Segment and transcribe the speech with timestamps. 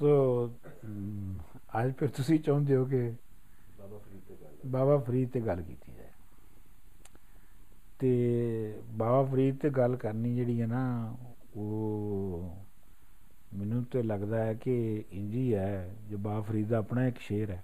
[0.00, 0.50] ਸੋ
[1.80, 3.00] ਅੱਜ ਫਿਰ ਤੁਸੀਂ ਚਾਹੁੰਦੇ ਹੋ ਕਿ
[3.78, 6.08] ਬਾਬਾ ਫਰੀਦ ਤੇ ਗੱਲ ਬਾਬਾ ਫਰੀਦ ਤੇ ਗੱਲ ਕੀਤੀ ਜਾਏ
[7.98, 11.16] ਤੇ ਬਾਬਾ ਫਰੀਦ ਤੇ ਗੱਲ ਕਰਨੀ ਜਿਹੜੀ ਹੈ ਨਾ
[11.56, 12.56] ਉਹ
[13.54, 17.50] ਮੈਨੂੰ ਤੇ ਲੱਗਦਾ ਹੈ ਕਿ ਇੰਜ ਹੀ ਹੈ ਜੋ ਬਾਬਾ ਫਰੀਦ ਦਾ ਆਪਣਾ ਇੱਕ ਸ਼ੇਰ
[17.50, 17.62] ਹੈ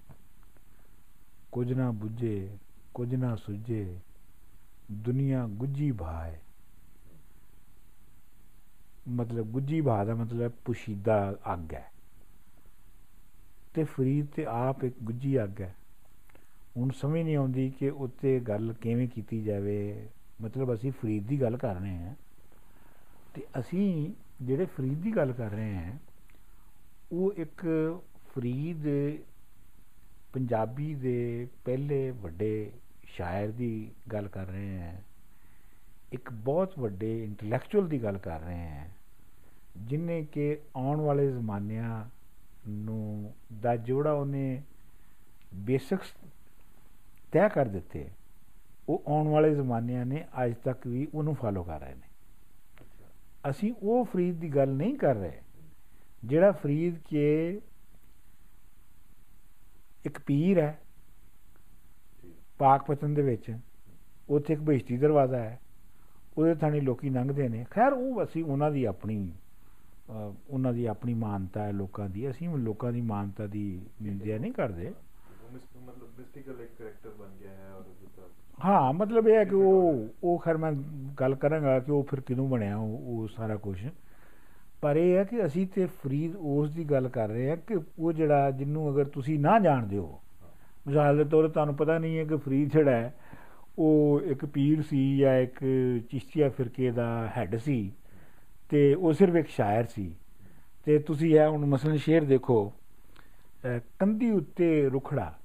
[1.51, 2.57] ਕੁਝ ਨਾ ਬੁੱਝੇ
[2.93, 3.99] ਕੁਝ ਨਾ ਸੁਝੇ
[4.91, 6.37] ਦੁਨੀਆ ਗੁੱਜੀ ਭਾਏ
[9.09, 11.96] ਮਤਲਬ ਗੁੱਜੀ ਭਾ ਦਾ ਮਤਲਬ ਪੁਸ਼ੀਦਾ ਅੱਗ ਹੈ
[13.73, 15.75] ਤੇ ਫਰੀਦ ਤੇ ਆਪ ਇੱਕ ਗੁੱਜੀ ਅੱਗ ਹੈ।
[16.77, 20.07] ਹੁਣ ਸਮਝ ਨਹੀਂ ਆਉਂਦੀ ਕਿ ਉੱਤੇ ਗੱਲ ਕਿਵੇਂ ਕੀਤੀ ਜਾਵੇ।
[20.41, 22.15] ਮਤਲਬ ਅਸੀਂ ਫਰੀਦ ਦੀ ਗੱਲ ਕਰ ਰਹੇ ਹਾਂ
[23.33, 25.97] ਤੇ ਅਸੀਂ ਜਿਹੜੇ ਫਰੀਦ ਦੀ ਗੱਲ ਕਰ ਰਹੇ ਹਾਂ,
[27.11, 27.65] ਉਹ ਇੱਕ
[28.27, 28.85] ਫਰੀਦ
[30.33, 32.71] ਪੰਜਾਬੀ ਦੇ ਪਹਿਲੇ ਵੱਡੇ
[33.05, 34.93] ਸ਼ਾਇਰ ਦੀ ਗੱਲ ਕਰ ਰਹੇ ਹਾਂ।
[36.13, 38.87] ਇੱਕ ਬਹੁਤ ਵੱਡੇ ਇੰਟੈਲੈਕਚੁਅਲ ਦੀ ਗੱਲ ਕਰ ਰਹੇ ਹਾਂ,
[39.77, 42.05] ਜਿਨੇ ਕਿ ਆਉਣ ਵਾਲੇ ਜ਼ਮਾਨਿਆਂ
[42.69, 44.63] ਨੂੰ ਦਾ ਜੋੜਾ ਉਹਨੇ
[45.55, 46.13] ਬੇਸਿਕਸ
[47.31, 48.09] ਤੈਅ ਕਰ ਦਿੱਤੇ।
[48.89, 52.07] ਉਹ ਆਉਣ ਵਾਲੇ ਜ਼ਮਾਨਿਆਂ ਨੇ ਅੱਜ ਤੱਕ ਵੀ ਉਹਨੂੰ ਫਾਲੋ ਕਰ ਰਹੇ ਨੇ।
[53.49, 55.41] ਅਸੀਂ ਉਹ ਫਰੀਦ ਦੀ ਗੱਲ ਨਹੀਂ ਕਰ ਰਹੇ
[56.25, 57.61] ਜਿਹੜਾ ਫਰੀਦ ਕੇ
[60.05, 60.79] ਇੱਕ ਪੀਰ ਹੈ।
[62.57, 63.57] ਪਾਕਪਤਨ ਦੇ ਵਿੱਚ।
[64.29, 65.59] ਉੱਥੇ ਇੱਕ ਬਹਿਸ਼ਤੀ ਦਰਵਾਜ਼ਾ ਹੈ।
[66.37, 69.33] ਉਹਦੇ ਥਾਣੀ ਲੋਕੀ ਲੰਘਦੇ ਨੇ। ਖੈਰ ਉਹ ਅਸੀਂ ਉਹਨਾਂ ਦੀ ਆਪਣੀ
[70.09, 73.65] ਉਹਨਾਂ ਦੀ ਆਪਣੀ ਮਾਨਤਾ ਹੈ ਲੋਕਾਂ ਦੀ। ਅਸੀਂ ਲੋਕਾਂ ਦੀ ਮਾਨਤਾ ਦੀ
[74.01, 74.91] ਨਿੰਦਿਆ ਨਹੀਂ ਕਰਦੇ।
[75.53, 77.83] ਮਤਲਬ ਮਿਸਟੀਕਲ ਇੱਕ ਕੈਰੈਕਟਰ ਬਣ ਗਿਆ ਹੈ ਔਰ
[78.65, 80.71] ਹਾਂ ਮਤਲਬ ਇਹ ਹੈ ਕਿ ਉਹ ਉਹ ਖੈਰ ਮੈਂ
[81.19, 83.77] ਗੱਲ ਕਰਾਂਗਾ ਕਿ ਉਹ ਫਿਰ ਕਿਦੋਂ ਬਣਿਆ ਉਹ ਸਾਰਾ ਕੁਝ
[84.81, 88.11] ਪਰ ਇਹ ਹੈ ਕਿ ਅਸੀਂ ਤੇ ਫਰੀਦ ਉਸ ਦੀ ਗੱਲ ਕਰ ਰਹੇ ਹਾਂ ਕਿ ਉਹ
[88.13, 90.19] ਜਿਹੜਾ ਜਿਹਨੂੰ ਅਗਰ ਤੁਸੀਂ ਨਾ ਜਾਣਦੇ ਹੋ।
[90.87, 93.13] ਮਿਸਾਲ ਦੇ ਤੌਰ ਤੇ ਤੁਹਾਨੂੰ ਪਤਾ ਨਹੀਂ ਹੈ ਕਿ ਫਰੀਦ ਜਿਹੜਾ ਹੈ
[93.79, 95.59] ਉਹ ਇੱਕ ਪੀਰ ਸੀ ਜਾਂ ਇੱਕ
[96.11, 97.91] ਚਿਸ਼ਤੀਆ ਫਿਰਕੇ ਦਾ ਹੈੱਡ ਸੀ।
[98.69, 100.15] ਤੇ ਉਹ ਸਿਰਫ ਇੱਕ ਸ਼ਾਇਰ ਸੀ।
[100.85, 105.39] ਤੇ ਤੁਸੀਂ ਇਹ ਹੁਣ ਮਸਲਨ ਸ਼ੇਰ ਦੇਖੋ, ਅਹ ਕੰਧੀ ਉੱਤੇ ਰੁਖੜਾ,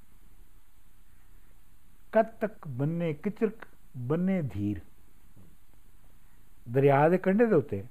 [2.12, 4.80] ਕਦ ਤੱਕ ਬੰਨੇ ਕਿਚਰਕ, ਬੰਨੇ ਧੀਰ।
[6.68, 7.84] ਦਰਿਆ ਦੇ ਕੰਢੇ ਦੇ ਉੱਤੇ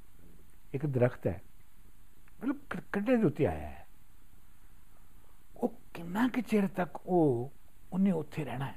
[0.74, 1.42] ਇੱਕ ਦਰਖਤ ਹੈ
[2.42, 3.88] ਬਿਲਕੁਲ ਕ- ਕੰਢੇ ਦੇ ਉੱਤੇ ਆਇਆ ਹੈ।
[5.58, 7.52] ਉਹ ਕਿੰਨਾ ਕੁ ਚਿਰ ਤੱਕ ਉਹ
[7.94, 8.76] ਉਹਨੇ ਉੱਥੇ ਰਹਿਣਾ ਹੈ?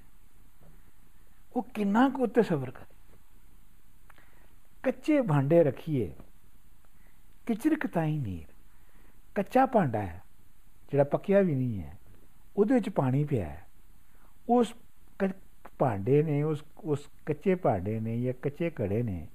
[1.56, 2.94] ਉਹ ਕਿੰਨਾ ਕੁ ਉੱਤੇ ਸਬਰ ਕਰੇ?
[4.82, 6.14] ਕੱਚੇ ਭਾਂਡੇ ਰੱਖੀਏ
[7.46, 8.52] ਕਿਚਰਕ ਤਾਈ ਨੀਰ
[9.34, 10.22] ਕੱਚਾ ਭਾਂਡਾ ਹੈ,
[10.90, 11.98] ਜਿਹੜਾ ਪੱਕਿਆ ਵੀ ਨਹੀਂ ਹੈ,
[12.56, 13.66] ਉਹਦੇ ਵਿੱਚ ਪਾਣੀ ਪਿਆ ਹੈ।
[14.48, 14.74] ਉਸ
[15.18, 15.30] ਕ-
[15.78, 19.26] ਭਾਂਡੇ ਨੇ, ਉਸ ਉਸ ਕੱਚੇ ਭਾਂਡੇ ਨੇ ਜਾਂ ਕੱਚੇ ਘੜੇ ਨੇ,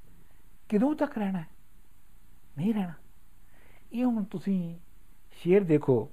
[0.70, 1.47] ਕਿਦੋਂ ਤੱਕ ਰਹਿਣਾ ਹੈ?
[2.58, 2.94] ਨਹੀਂ ਰਹਿਣਾ।
[3.94, 4.78] ਇਹ ਹੁਣ ਤੁਸੀਂ
[5.31, 6.12] ਸ਼ੇਰ ਦੇਖੋ,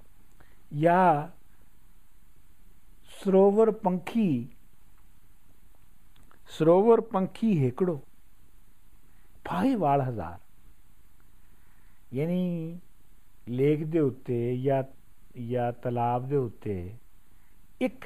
[0.78, 1.36] ਜਾਂ
[3.24, 4.48] ਸਰੋਵਰ ਪੰਖੀ
[6.48, 8.02] ਸਰੋਵਰ ਪੰਖੀ ਹੇਕੜੋ
[9.44, 10.38] ਭਾਈ ਵਾਲ ਹਜ਼ਾਰ।
[12.14, 12.78] ਯਾਨੀ
[13.48, 14.82] ਲੇਕ ਦੇ ਉੱਤੇ ਜਾਂ
[15.40, 16.94] ਜਾਂ ਤਲਾਬ ਦੇ ਉੱਤੇ
[17.80, 18.04] ਇੱਕ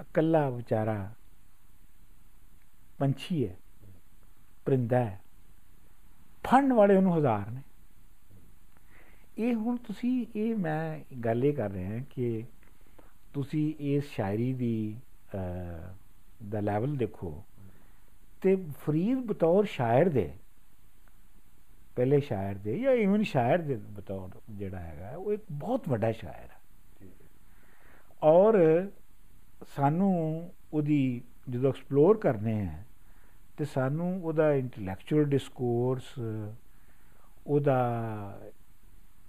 [0.00, 1.12] ਇਕੱਲਾ ਵਿਚਾਰਾ
[2.98, 3.56] ਪੰਛੀ ਹੈ
[4.64, 5.20] ਪਰਿੰਦਾ ਹੈ।
[6.44, 7.60] ਫੜਨ ਵਾਲੇ ਉਹਨੂੰ ਹਜ਼ਾਰ ਨੇ।
[9.38, 12.44] ਇਹ ਹੁਣ ਤੁਸੀਂ ਇਹ ਮੈਂ ਗੱਲ ਇਹ ਕਰ ਰਿਹਾ ਕਿ
[13.32, 14.96] ਤੁਸੀਂ ਇਸ ਸ਼ਾਇਰੀ ਦੀ
[15.34, 15.94] ਅਹ,
[16.48, 17.44] ਦਾ ਲੈਵਲ ਦੇਖੋ
[18.40, 20.32] ਤੇ ਫਰੀਦ ਬਤੌਰ ਸ਼ਾਇਰ ਦੇ
[21.96, 26.48] ਪਹਿਲੇ ਸ਼ਾਇਰ ਦੇ ਜਾਂ ਇਵਨ ਸ਼ਾਇਰ ਦੇ ਬਤੌਰ ਜਿਹੜਾ ਹੈਗਾ ਉਹ ਇੱਕ ਬਹੁਤ ਵੱਡਾ ਸ਼ਾਇਰ
[26.50, 26.58] ਹੈ
[27.00, 27.26] ਠੀਕ ਹੈ
[28.22, 28.86] ਔਰ
[29.76, 30.12] ਸਾਨੂੰ
[30.74, 31.20] ਉਹਦੀ
[31.50, 32.82] ਜਦੋਂ ਐਕਸਪਲੋਰ ਕਰਨੇ ਆ
[33.56, 36.18] ਤੇ ਸਾਨੂੰ ਉਹਦਾ ਇੰਟੈਲੈਕਚੁਅਲ ਡਿਸਕੋਰਸ
[37.46, 37.78] ਉਹਦਾ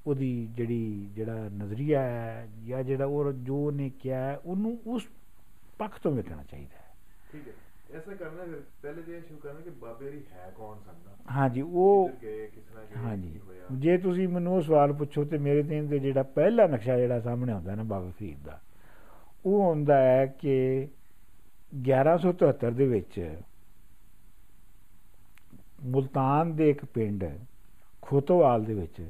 [0.08, 5.04] ਉਹਦੀ ਜਿਹੜੀ ਜਿਹੜਾ ਨਜ਼ਰੀਆ ਹੈ ਜਾਂ ਜਿਹੜਾ ਉਹ ਜੋ ਉਹਨੇ ਕਿਹਾ ਹੈ, ਉਹਨੂੰ ਉਸ
[5.78, 6.94] ਪੱਖ ਤੋਂ ਵੇਖਣਾ ਚਾਹੀਦਾ ਹੈ।
[7.32, 7.54] ਠੀਕ ਹੈ।
[7.94, 12.10] ਐਸਾ ਕਰਨਾ ਫਿਰ ਪਹਿਲੇ ਜੇ ਸ਼ੁਰੂ ਕਰਨਾ ਕਿ ਬਾਬੇ ਦੀ ਹੈ ਕੌਣ ਸੰਦਾ ਹਾਂਜੀ ਉਹ
[12.98, 13.40] ਹਾਂਜੀ।
[13.80, 17.52] ਜੇ ਤੁਸੀਂ ਮੈਨੂੰ ਉਹ ਸਵਾਲ ਪੁੱਛੋ ਤੇ ਮੇਰੇ ਤੇ ਤੇ ਜਿਹੜਾ ਪਹਿਲਾ ਨਕਸ਼ਾ ਜਿਹੜਾ ਸਾਹਮਣੇ
[17.54, 18.60] ਆਉਂਦਾ ਨਾ ਬਾਬਾ ਫਰੀਦ ਦਾ
[19.46, 20.56] ਉਹ ਹੁੰਦਾ ਹੈ ਕਿ
[21.84, 23.20] 1173 ਦੇ ਵਿੱਚ
[25.86, 27.24] ਮੁਲਤਾਨ ਦੇ ਇੱਕ ਪਿੰਡ
[28.02, 29.02] ਖੋਤੋਵਾਲ ਦੇ ਵਿੱਚ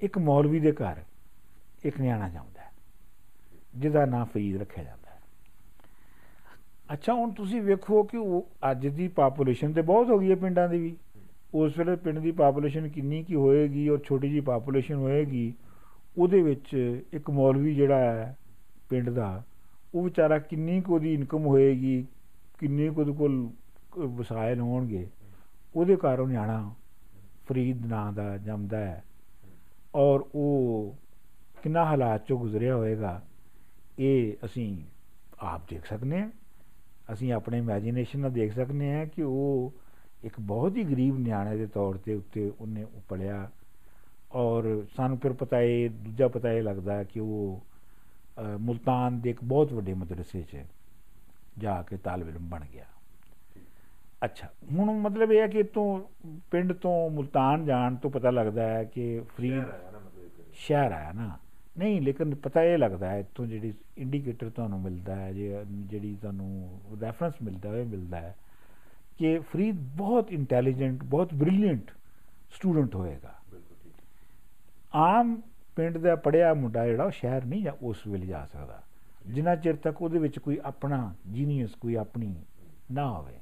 [0.00, 1.02] ਇੱਕ ਮੌਲਵੀ ਦੇ ਘਰ
[1.84, 2.70] ਇੱਕ ਨਿਆਣਾ ਜਾਂਦਾ
[3.74, 5.03] ਜਿਹਦਾ ਨਾਂ ਫਰੀਦ ਰੱਖਿਆ ਜਾਂਦਾ
[6.92, 10.68] ਅੱਛਾ, ਹੁਣ ਤੁਸੀਂ ਵੇਖੋ ਕਿ ਉਹ ਅੱਜ ਦੀ ਪਾਪੂਲੇਸ਼ਨ ਤੇ ਬਹੁਤ ਹੋ ਗਈ ਹੈ ਪਿੰਡਾਂ
[10.68, 10.96] ਦੀ ਵੀ।
[11.54, 15.54] ਉਸ ਵੇਲੇ ਪਿੰਡ ਦੀ ਪਾਪੂਲੇਸ਼ਨ ਕਿੰਨੀ ਕੀ ਹੋਏਗੀ ਔਰ ਛੋਟੀ ਜੀ ਪਾਪੂਲੇਸ਼ਨ ਹੋਏਗੀ,
[16.18, 18.38] ਉਹਦੇ ਵਿੱਚ ਇੱਕ ਮੌਲਵੀ ਜਿਹੜਾ ਹੈ
[18.88, 19.42] ਪਿੰਡ ਦਾ,
[19.94, 22.06] ਉਹ ਵਿਚਾਰਾ ਕਿੰਨੀ ਕੁ ਉਹਦੀ ਇਨਕਮ ਹੋਏਗੀ,
[22.58, 23.50] ਕਿੰਨੇ ਕੁ ਉਹਦੇ ਕੋਲ
[23.92, 25.06] ਕ- ਵਸਾਇਲ ਹੋਣਗੇ,
[25.76, 26.74] ਉਹਦੇ ਘਰ ਉਹ ਨਿਆਣਾ
[27.48, 29.04] ਫਰੀਦ ਨਾਂ ਦਾ ਜੰਮਦਾ ਹੈ
[29.94, 30.94] ਔਰ ਉਹ
[31.62, 33.22] ਕਿੰਨਾ ਹਾਲਾਤ ਚੋਂ ਗੁਜ਼ਰਿਆ ਹੋਏਗਾ,
[33.98, 34.76] ਇਹ ਅਸੀਂ
[35.38, 36.30] ਆਪ ਦੇਖ ਸਕਦੇ ਹਾਂ।
[37.12, 39.72] ਅਸੀਂ ਆਪਣੇ ਇਮੇਜਿਨੇਸ਼ਨ ਨਾਲ ਦੇਖ ਸਕਦੇ ਹਾਂ ਕਿ ਉਹ
[40.24, 43.50] ਇੱਕ ਬਹੁਤ ਹੀ ਗਰੀਬ ਨਿਆਣੇ ਦੇ ਤੌਰ ਤੇ ਉੱਤੇ ਉਹਨੇ ਉਹ ਪਲਿਆ
[44.32, 47.60] ਔਰ ਸਾਨੂੰ ਫਿਰ ਪਤਾ ਇਹ ਦੂਜਾ ਪਤਾ ਇਹ ਲੱਗਦਾ ਕਿ ਉਹ
[48.58, 50.64] ਮੁਲਤਾਨ ਦੇ ਇੱਕ ਬਹੁਤ ਵੱਡੇ ਮਦਰਸੇ 'ਚ
[51.58, 52.84] ਜਾ ਕੇ ਤਾਲਿਬ ਇਲਮ ਬਣ ਗਿਆ।
[54.24, 56.00] ਅੱਛਾ ਹੁਣ ਮਤਲਬ ਇਹ ਹੈ ਕਿ ਤੋਂ
[56.50, 59.64] ਪਿੰਡ ਤੋਂ ਮੁਲਤਾਨ ਜਾਣ ਤੋਂ ਪਤਾ ਲੱਗਦਾ ਹੈ ਕਿ ਫਰੀਦ
[60.54, 61.38] ਸ਼ਹਿਰ ਆਇਆ ਨਾ।
[61.78, 66.80] ਨਹੀਂ ਲੇਕਿਨ ਪਤਾ ਇਹ ਲੱਗਦਾ ਹੈ ਇੱਥੋਂ ਜਿਹੜੀ ਇੰਡੀਕੇਟਰ ਤੁਹਾਨੂੰ ਮਿਲਦਾ ਹੈ ਜੇ ਜਿਹੜੀ ਤੁਹਾਨੂੰ
[67.02, 68.34] ਰੈਫਰੈਂਸ ਮਿਲਦਾ ਹੈ ਮਿਲਦਾ ਹੈ
[69.18, 71.90] ਕਿ ਫਰੀਦ ਬਹੁਤ ਇੰਟੈਲੀਜੈਂਟ ਬਹੁਤ ਬ੍ਰਿਲੀਅੰਟ
[72.50, 73.34] ਸਟੂਡੈਂਟ ਹੋਏਗਾ।
[74.94, 75.40] ਆਮ
[75.76, 78.82] ਪਿੰਡ ਦਾ ਪੜਿਆ ਮੁੰਡਾ ਜਿਹੜਾ ਉਹ ਸ਼ਹਿਰ ਨਹੀਂ ਜਾਂ ਉਸ ਵੇਲੇ ਜਾ ਸਕਦਾ।
[79.26, 82.34] ਜਿੰਨਾ ਚਿਰ ਤੱਕ ਉਹਦੇ ਵਿੱਚ ਕੋਈ ਆਪਣਾ ਜੀਨੀਅਸ ਕੋਈ ਆਪਣੀ
[82.92, 83.34] ਨਾ ਹੋਵੇ।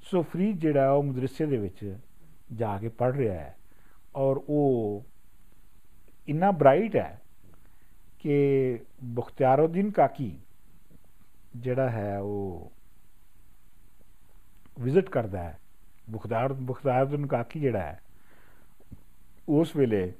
[0.00, 1.96] ਸੋ ਫਰੀਦ ਜਿਹੜਾ ਉਹ ਮਦਰਸੇ ਦੇ ਵਿੱਚ
[2.52, 3.56] ਜਾ ਕੇ ਪੜ ਰਿਹਾ ਹੈ
[4.16, 5.02] ਔਰ ਉਹ
[6.28, 7.20] ਇੰਨਾ ਬ੍ਰਾਈਟ ਹੈ
[8.24, 10.30] ਕਿ ਬਖਤਿਆਰਉਦੀਨ ਕਾਕੀ
[11.56, 12.70] ਜਿਹੜਾ ਹੈ ਉਹ
[14.80, 15.58] ਵਿਜ਼ਿਟ ਕਰਦਾ ਹੈ
[16.10, 18.00] ਬਖਤਿਆਰ ਬਖਤਿਆਰਉਦੀਨ ਕਾਕੀ ਜਿਹੜਾ ਹੈ
[19.48, 20.12] ਉਸ ਵੇਲੇ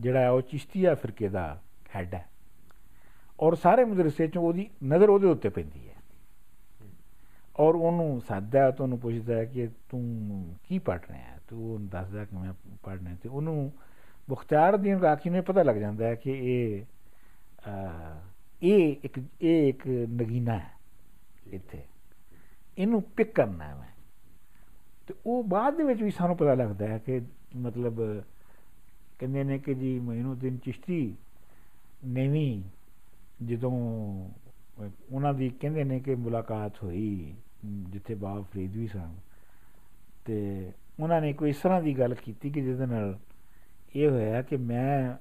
[0.00, 1.44] ਜਿਹੜਾ ਹੈ ਉਹ ਚਿਸ਼ਤੀਆ ਫਿਰਕੇ ਦਾ
[1.96, 2.26] ਹੈਡ ਹੈ
[3.38, 5.96] ਔਰ ਸਾਰੇ ਮਦਰਸੇ ਚੋਂ ਉਹਦੀ ਨਜ਼ਰ ਉਹਦੇ ਉੱਤੇ ਪੈਂਦੀ ਹੈ
[7.56, 11.88] ਔਰ ਉਹਨੂੰ ਸੱਦਦਾ ਤੇ ਉਹਨੂੰ ਪੁੱਛਦਾ ਹੈ ਕਿ ਤੂੰ ਕੀ ਪੜ ਰਿਹਾ ਹੈ ਤੂੰ ਉਹਨੂੰ
[11.88, 12.52] ਦੱਸਦਾ ਕਿ ਮੈਂ
[12.82, 13.72] ਪੜ੍ਹਨਾ ਤੇ ਉਹਨੂੰ
[14.32, 16.84] ਮੁਖਤਾਰਦੀਨ ਰਾਕੀ ਨੂੰ ਪਤਾ ਲੱਗ ਜਾਂਦਾ ਹੈ ਕਿ ਇਹ
[18.62, 20.70] ਇਹ ਇੱਕ ਇਹ ਇੱਕ ਨਗੀਨਾ ਹੈ
[21.46, 21.82] ਇੱਥੇ।
[22.78, 23.88] ਇਹਨੂੰ ਪਿਕ ਕਰਨਾ ਹੈ ਮੈਂ।
[25.06, 27.20] ਤੇ ਉਹ ਬਾਅਦ ਦੇ ਵਿੱਚ ਵੀ ਸਾਨੂੰ ਪਤਾ ਲੱਗਦਾ ਹੈ ਕਿ
[27.56, 28.20] ਮਤਲਬ,
[29.18, 31.16] ਕਹਿੰਦੇ ਨੇ ਕਿ ਜੀ ਮਹੀਨੂਦੀਨ ਚਿਸ਼ਤੀ
[32.06, 32.62] ਨਵੀਂ
[33.44, 33.70] ਜਦੋਂ
[35.12, 37.34] ਉਹਨਾਂ ਦੀ ਕਹਿੰਦੇ ਨੇ ਕਿ ਮੁਲਾਕਾਤ ਹੋਈ,
[37.66, 39.14] ਜਿੱਥੇ ਬਾਬਾ ਫਰੀਦ ਵੀ ਸਨ।
[40.24, 40.70] ਤੇ
[41.00, 43.18] ਉਹਨਾਂ ਨੇ ਕੋਈ ਇਸ ਤਰ੍ਹਾਂ ਦੀ ਗੱਲ ਕੀਤੀ ਕਿ ਜਿਹਦੇ ਨਾਲ
[43.96, 45.16] ਇਹ ਹੋਇਆ ਕਿ ਮੈਂ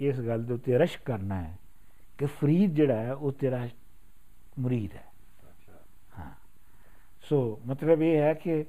[0.00, 1.58] ਇਸ ਗੱਲ ਦੇ ਉੱਤੇ ਰਸ਼ ਕਰਨਾ ਹੈ
[2.18, 3.68] ਕਿ ਫਰੀਦ ਜਿਹੜਾ ਹੈ ਉਹ ਤੇਰਾ
[4.58, 5.04] ਮੁਰੀਦ ਹੈ।
[6.18, 6.32] ਹਾਂ।
[7.28, 8.64] ਸੋ ਮਤਲਬ ਇਹ ਹੈ ਕਿ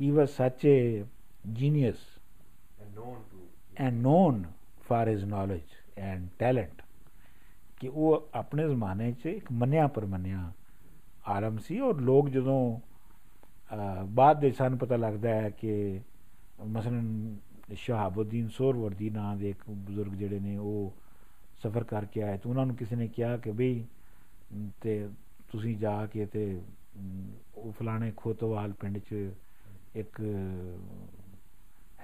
[0.00, 1.04] he was such a
[1.52, 1.96] genius
[2.80, 3.46] and known to
[3.82, 4.38] and known
[4.88, 6.86] for his knowledge and talent
[7.80, 10.52] ਕਿ ਉਹ ਆਪਣੇ ਜ਼ਮਾਨੇ 'ਚ ਇੱਕ ਮੰਨਿਆ ਪਰਮੰਨਿਆ
[11.28, 12.80] ਆਲਮ ਸੀ ਔਰ ਲੋਕ ਜਦੋਂ
[14.04, 16.00] ਬਾਅਦ ਦੇ ਸਾਨੂੰ ਪਤਾ ਲੱਗਦਾ ਹੈ ਕਿ
[16.66, 17.36] ਮਸਲਨ
[17.74, 20.94] ਸ਼ਹਾਬੁੱਦੀਨ ਸੋਹਰਵਰਦੀ ਨਾਂ ਦੇ ਇੱਕ ਬਜ਼ੁਰਗ ਜਿਹੜੇ ਨੇ ਉਹ
[21.62, 23.84] ਸਫ਼ਰ ਕਰਕੇ ਆਏ ਤੇ ਉਹਨਾਂ ਨੂੰ ਕਿਸੇ ਨੇ ਕਿਹਾ ਕਿ ਬਈ
[24.52, 25.08] ਅਮ, ਤੇ
[25.52, 26.60] ਤੁਸੀਂ ਜਾ ਕੇ ਤੇ
[26.98, 29.30] ਅਮ, ਉਹ ਫਲਾਣੇ ਖੋਤਵਾਲ ਪਿੰਡ 'ਚ
[29.94, 30.20] ਇੱਕ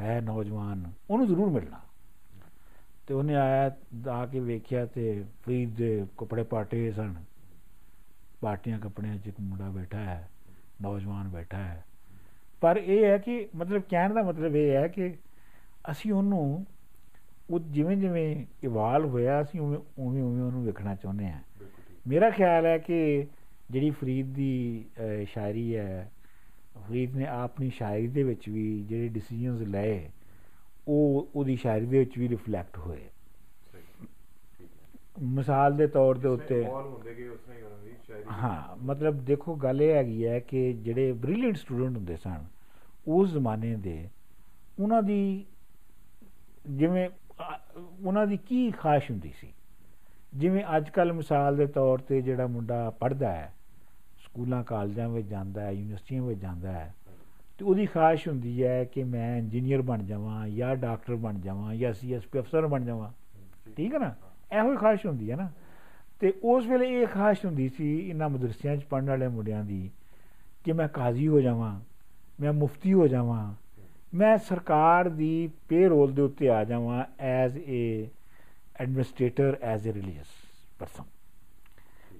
[0.01, 1.81] ਹੈ ਨੌਜਵਾਨ ਉਹਨੂੰ ਜ਼ਰੂਰ ਮਿਲਣਾ।
[3.07, 3.77] ਤੇ ਉਹਨੇ ਆਇਆ
[4.11, 7.15] ਆ ਕੇ ਵੇਖਿਆ ਤੇ ਫਰੀਦ ਦੇ ਕੱਪੜੇ ਪਾਟੇ ਸਨ।
[8.41, 10.31] ਪਾਟੀਆਂ ਕੱਪੜਿਆਂ 'ਚ ਇੱਕ ਮੁੰਡਾ ਬੈਠਾ ਹੈ
[10.83, 11.85] ਨੌਜਵਾਨ ਬੈਠਾ ਹੈ।
[12.61, 15.15] ਪਰ ਇਹ ਹੈ ਕਿ ਮਤਲਬ ਕਹਿਣ ਦਾ ਮਤਲਬ ਇਹ ਹੈ ਕਿ
[15.91, 16.67] ਅਸੀਂ ਉਹਨੂੰ
[17.51, 22.67] ਉਹ ਜਿਵੇਂ ਜਿਵੇਂ ਇਵਾਲਵ ਹੋਇਆ ਅਸੀਂ ਉਵੇਂ ਉਵੇਂ ਉਵੇਂ ਉਹਨੂੰ ਵੇਖਣਾ ਚਾਹੁੰਦੇ ਠੀਕ। ਮੇਰਾ ਖਿਆਲ
[22.67, 23.27] ਹੈ ਕਿ
[23.71, 24.85] ਜਿਹੜੀ ਫਰੀਦ ਦੀ
[25.29, 26.11] ਸ਼ਾਇਰੀ ਹੈ
[26.89, 30.09] ਫਰੀਦ ਨੇ ਆਪਣੀ ਸ਼ਾਇਰੀ ਦੇ ਵਿੱਚ ਵੀ ਜਿਹੜੇ ਡਿਸੀਜਨਸ ਲਏ
[30.89, 33.01] ਉਹ ਉਹਦੀ ਸ਼ਾਇਰੀ ਦੇ ਵਿੱਚ ਵੀ ਰਿਫਲੈਕਟ ਹੋਏ।
[35.23, 36.65] ਮਿਸਾਲ ਦੇ ਤੌਰ ਦੇ ਉੱਤੇ
[38.33, 42.45] ਹਾਂ ਮਤਲਬ ਦੇਖੋ ਗੱਲ ਇਹ ਹੈਗੀ ਹੈ ਕਿ ਜਿਹੜੇ ਬ੍ਰਿਲੀਅੰਟ ਸਟੂਡੈਂਟ ਹੁੰਦੇ ਸਨ
[43.09, 44.09] ਉਸ ਜ਼ਮਾਨੇ ਦੇ
[44.81, 45.45] ਉਹਨਾਂ ਦੀ
[46.69, 47.59] ਜਿਵੇਂ ਅ,
[48.05, 49.49] ਉਹਨਾਂ ਦੀ ਕੀ ਖਾਸ਼ ਹੁੰਦੀ ਸੀ?
[50.35, 53.53] ਜਿਵੇਂ ਅੱਜ ਕੱਲ ਮਿਸਾਲ ਦੇ ਤੌਰ ਤੇ ਜਿਹੜਾ ਮੁੰਡਾ ਪੜ੍ਹਦਾ ਹੈ
[54.25, 56.95] ਸਕੂਲਾਂ ਕਾਲਜਾਂ ਵਿੱਚ ਜਾਂਦਾ ਹੈ ਯੂਨੀਵਰਸਿਟੀਆਂ ਵਿੱਚ ਜਾਂਦਾ ਹੈ
[57.59, 61.93] ਤੇ ਉਹਦੀ ਖਾਸ਼ ਹੁੰਦੀ ਹੈ ਕਿ ਮੈਂ ਇੰਜੀਨੀਅਰ ਬਣ ਜਾਵਾਂ ਜਾਂ ਡਾਕਟਰ ਬਣ ਜਾਵਾਂ ਜਾਂ
[61.93, 63.11] ਸੀਐਸਪੀ ਅਫਸਰ ਬਣ ਜਾਵਾਂ।
[63.77, 64.15] ਠੀਕ ਹੈ ਨਾ?
[64.53, 65.51] ਇਹੋ ਹੀ ਖਾਸ਼ ਹੁੰਦੀ ਹੈ ਨਾ।
[66.21, 69.91] ਤੇ ਉਸ ਵੇਲੇ ਇਹ ਖਾਸ਼ ਹੁੰਦੀ ਸੀ ਇਹਨਾਂ ਮਦਰਸਿਆਂ 'ਚ ਪੜ੍ਹਨ ਵਾਲੇ ਮੁੰਡਿਆਂ ਦੀ
[70.65, 71.81] ਕਿ ਮੈਂ ਕਾਜ਼ੀ ਹੋ ਜਾਵਾਂ
[72.41, 73.55] ਮੈਂ ਮੁਫਤੀ ਹੋ ਜਾਵਾਂ
[74.17, 78.09] ਮੈਂ ਸਰਕਾਰ ਦੀ ਪੇਰੋਲ ਦੇ ਉੱਤੇ ਆ ਜਾਵਾਂ as a
[78.81, 80.27] administrator as a religious
[80.79, 81.05] person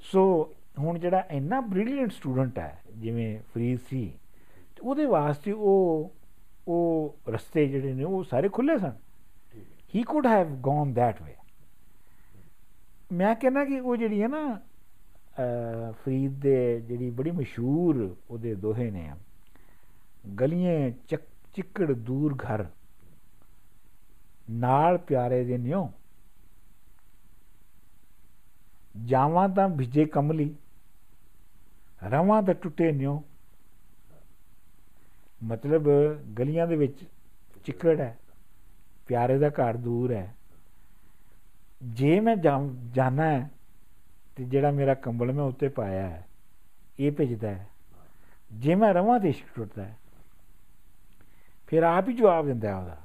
[0.03, 4.13] so ਹੁਣ ਜਿਹੜਾ ਇੰਨਾ ਬ੍ਰਿਲੀਅੰਟ ਸਟੂਡੈਂਟ ਹੈ ਜਿਵੇਂ ਫਰੀਦ ਸੀ
[4.77, 6.13] ਤੇ ਉਹਦੇ ਵਾਸਤੇ ਉਹ
[6.69, 8.91] ਉਹ ਰਸਤੇ ਜਿਹੜੇ ਨੇ ਉਹ ਸਾਰੇ ਖੁੱਲੇ ਸਨ।
[9.53, 11.33] ਠੀਕ ਹੈ he could have gone that way.
[13.13, 14.61] ਮੈਂ ਕਹਿੰਦਾ ਕਿ ਉਹ ਜਿਹੜੀ ਹੈ ਨਾ
[15.39, 19.11] ਅਹ, ਫਰੀਦ ਦੇ ਜਿਹੜੀ ਬੜੀ ਮਸ਼ਹੂਰ ਉਹਦੇ ਦੋਹੇ ਨੇ
[20.41, 21.23] ਗਲੀਆਂ ਚੱਕ
[21.57, 22.67] ਚਿੱਕੜ ਦੂਰ ਘਰ।
[24.51, 25.89] ਨਾਲ ਪਿਆਰੇ ਦੇ ਨਿਉ।
[29.05, 30.57] ਜਾਵਾਂ ਤਾਂ ਭਿਜੇ ਕਮਲੀ।
[32.05, 33.23] ਰਵਾਂ ਤਾਂ ਟੁੱਟੇ ਨਿਉ।
[35.43, 37.05] ਮਤਲਬ ਗਲੀਆਂ ਦੇ ਵਿੱਚ
[37.65, 38.19] ਚਿੱਕੜ ਹੈ।
[39.07, 40.35] ਪਿਆਰੇ ਦਾ ਘਰ ਦੂਰ ਹੈ।
[41.83, 43.51] ਜੇ ਮੈਂ ਜਾ- ਜਾਣਾ ਹੈ
[44.37, 46.27] ਤੇ ਜਿਹੜਾ ਮੇਰਾ ਕੰਬਲ ਮੈਂ ਉੱਤੇ ਪਾਇਆ ਹੈ,
[46.99, 47.69] ਇਹ ਭਿੱਜਦਾ ਹੈ।
[48.53, 49.99] ਜੇ ਮੈਂ ਰਵਾਂ ਤੇ ਇਸ਼ਕ ਟੁੱਟਦਾ ਹੈ।
[51.67, 52.97] ਫਿਰ ਆਪ ਹੀ ਜਵਾਬ ਦਿੰਦਾ ਹੈ ਉਹਦਾ।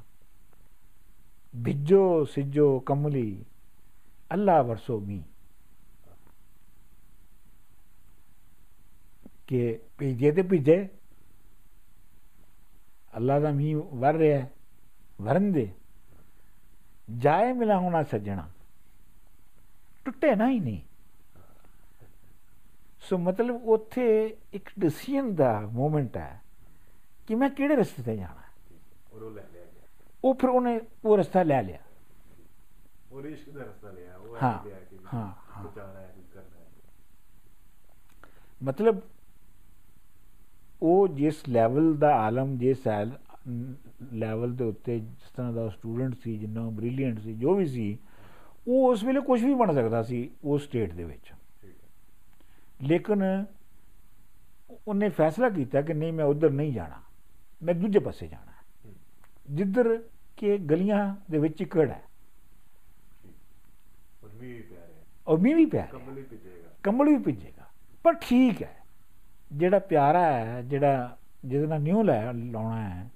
[1.65, 3.45] ਭਿੱਜੋ ਸਿੱਜੋ, ਕਮਲੀ,
[4.33, 5.23] ਅੱਲਾ ਵਰਸੋ ਮੀ
[9.47, 10.89] ਕਿ ਭਿੱਜੇ ਤੇ ਭਿੱਜੇ।
[13.17, 14.51] ਅੱਲਾ ਦਾ ਮੀਂਹ ਵਰ ਰਿਹਾ ਹੈ
[15.21, 15.71] ਵਰੰਦੇ
[17.17, 18.49] ਜਾਏ ਮਿਲਾ ਹੋਣਾ ਸੱਜਣਾ।
[20.05, 20.81] ਟੁੱਟੇ ਨਾ ਹੀ ਨਹੀਂ।
[22.99, 26.41] ਸੋ ਮਤਲਬ ਉੱਥੇ ਇੱਕ ਡਿਸੀਜਨ ਦਾ ਮੂਮੈਂਟ ਹੈ
[27.27, 28.41] ਕਿ ਮੈਂ ਕਿਹੜੇ ਰਸਤੇ ਤੇ ਜਾਣਾ
[29.11, 29.87] ਔਰ ਉਹ ਲੈ ਲਿਆ ਗਿਆ
[30.23, 31.77] ਉਹ ਫਿਰ ਉਹਨੇ ਉਹ ਰਸਤਾ ਲੈ ਲਿਆ
[33.11, 34.53] ਉਹ ਰਿਸ਼ਕ ਦਾ ਰਸਤਾ ਲਿਆ ਉਹ ਹਾਂ,
[35.05, 36.67] ਹਾਂ, ਹਾਂ। ਬਚਾਣਾ ਹੈ ਕੁਝ ਕਰਨਾ ਹੈ
[38.61, 39.01] ਮਤਲਬ
[40.81, 42.87] ਉਹ ਜਿਸ ਲੈਵਲ ਦਾ ਆਲਮ ਜਿਸ
[44.13, 47.97] ਲੈਵਲ ਦੇ ਉੱਤੇ ਜਿਸ ਤਰ੍ਹਾਂ ਦਾ ਸਟੂਡੈਂਟ ਸੀ ਜਿੰਨਾ ਬ੍ਰਿਲੀਅੰਟ ਸੀ ਜੋ ਵੀ ਸੀ
[48.67, 51.31] ਉਹ ਉਸ ਵੇਲੇ ਕੁਝ ਵੀ ਬਣ ਸਕਦਾ ਸੀ ਉਸ ਸਟੇਟ ਦੇ ਵਿੱਚ
[52.79, 53.23] ਲੇਕਿਨ
[54.87, 57.01] ਉਹਨੇ ਫੈਸਲਾ ਕੀਤਾ ਕਿ ਨਹੀਂ ਮੈਂ ਉਧਰ ਨਹੀਂ ਜਾਣਾ
[57.61, 58.50] ਮੈਂ ਦੂਜੇ ਪਾਸੇ ਜਾਣਾ
[59.51, 60.03] ਜਿੱਧਰ
[60.37, 62.03] ਕਿ ਗਲੀਆਂ ਦੇ ਵਿੱਚ ਚਿੱਕੜ ਹੈ।
[64.23, 67.17] ਔਰ ਮੀਂਹ ਵੀ ਪੈ ਰਿਹਾ। ਔਰ ਮੀਂਹ ਵੀ ਪੈ ਰਿਹਾ। ਕੰਬਲ ਹੀ ਭਿੱਜੇਗਾ। ਕੰਬਲ ਵੀ
[67.17, 67.67] ਭਿੱਜੇਗਾ।
[68.03, 68.83] ਪਰ ਠੀਕ ਹੈ
[69.53, 73.09] ਜਿਹੜਾ ਪਿਆਰਾ ਹੈ ਜਿਹੜਾ ਜਿਹਦੇ ਨਾਲ ਨਿਊ ਲਾਉਣਾ ਹੈ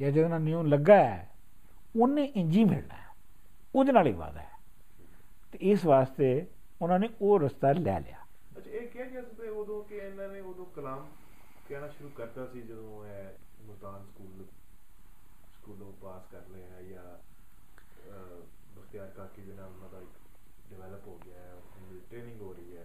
[0.00, 1.30] ਜਾਂ ਜਿਹਦੇ ਨਾਲ ਨਿਊ ਲੱਗਾ ਹੈ
[2.00, 3.06] ਉਹਨੇ ਇੰਜੀ ਮਿਲਣਾ ਹੈ।
[3.74, 4.50] ਉਹਦੇ ਨਾਲ ਹੀ ਵਾਦਾ ਹੈ।
[5.52, 6.46] ਤੇ ਇਸ ਵਾਸਤੇ
[6.82, 8.16] ਉਹਨਾਂ ਨੇ ਉਹ ਰਸਤਾ ਲੈ ਲਿਆ।
[8.58, 11.06] ਅੱਛਾ ਇਹ ਕਿਹਾ ਗਿਆ ਸੀ ਉਦੋਂ ਕਿ ਇਹਨਾਂ ਨੇ ਉਦੋਂ ਕਲਾਮ
[11.68, 13.28] ਕਹਿਣਾ ਸ਼ੁਰੂ ਕਰਤਾ ਸੀ ਜਦੋਂ ਇਹ
[13.64, 14.44] ਮੁਲਤਾਨ ਸਕੂਲ
[15.70, 18.40] ਸਕੂਲੋਂ ਪਾਸ ਕਰ ਲਿਆ ਜਾਂ ਅਹ,
[18.76, 20.00] ਬਖਤਿਆਰ ਕਾਕੀ ਦੇ ਨਾਲ ਉਹਨਾਂ ਦਾ
[20.70, 21.54] ਡਿਵੈਲਪ ਹੋ ਗਿਆ ਹੈ
[22.10, 22.84] ਟ੍ਰੇਨਿੰਗ ਹੋ ਰਹੀ ਹੈ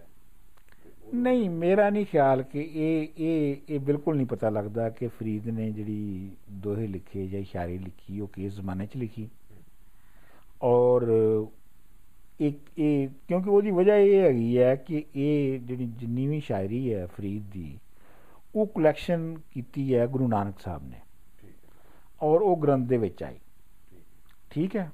[0.84, 5.08] ਤੇ ਉਦੋਂ- ਨਹੀਂ ਮੇਰਾ ਨਹੀਂ ਖਿਆਲ ਕਿ ਇਹ ਇਹ ਇਹ ਬਿਲਕੁਲ ਨਹੀਂ ਪਤਾ ਲੱਗਦਾ ਕਿ
[5.08, 6.30] ਫਰੀਦ ਨੇ ਜਿਹੜੀ
[6.62, 9.28] ਦੋਹੇ ਲਿਖੇ ਜਾਂ ਸ਼ਾਇਰੀ ਲਿਖੀ ਉਹ ਕਿਸ ਜ਼ਮਾਨੇ 'ਚ ਲਿਖੀ
[10.64, 11.06] ਔਰ
[12.40, 17.06] ਇੱਕ ਇਹ ਕਿਉਂਕਿ ਉਹਦੀ ਵਜ੍ਹਾ ਇਹ ਹੈਗੀ ਹੈ ਕਿ ਇਹ ਜਿਹੜੀ ਜਿੰਨੀ ਵੀ ਸ਼ਾਇਰੀ ਹੈ
[17.06, 17.78] ਫਰੀਦ ਦੀ
[18.54, 21.05] ਉਹ ਕਲੈਕਸ਼ਨ ਕੀਤੀ ਹੈ ਗੁਰੂ ਨਾਨਕ ਸਾਹਿਬ ਨੇ ਠੀਕ ਹੈ
[22.20, 23.38] ਔਰ ਉਹ ਗ੍ਰੰਥ ਦੇ ਵਿੱਚ ਆਈ।
[24.50, 24.90] ਠੀਕ ਹੈ?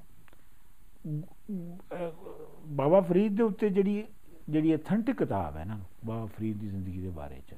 [2.67, 4.03] ਬਾਬਾ ਫਰੀਦ ਦੇ ਉੱਤੇ ਜਿਹੜੀ
[4.49, 7.55] ਜਿਹੜੀ ਅਥੈਂਟਿਕ ਕਿਤਾਬ ਹੈ ਨਾ ਬਾਬਾ ਫਰੀਦ ਦੀ ਜ਼ਿੰਦਗੀ ਦੇ ਬਾਰੇ ਚ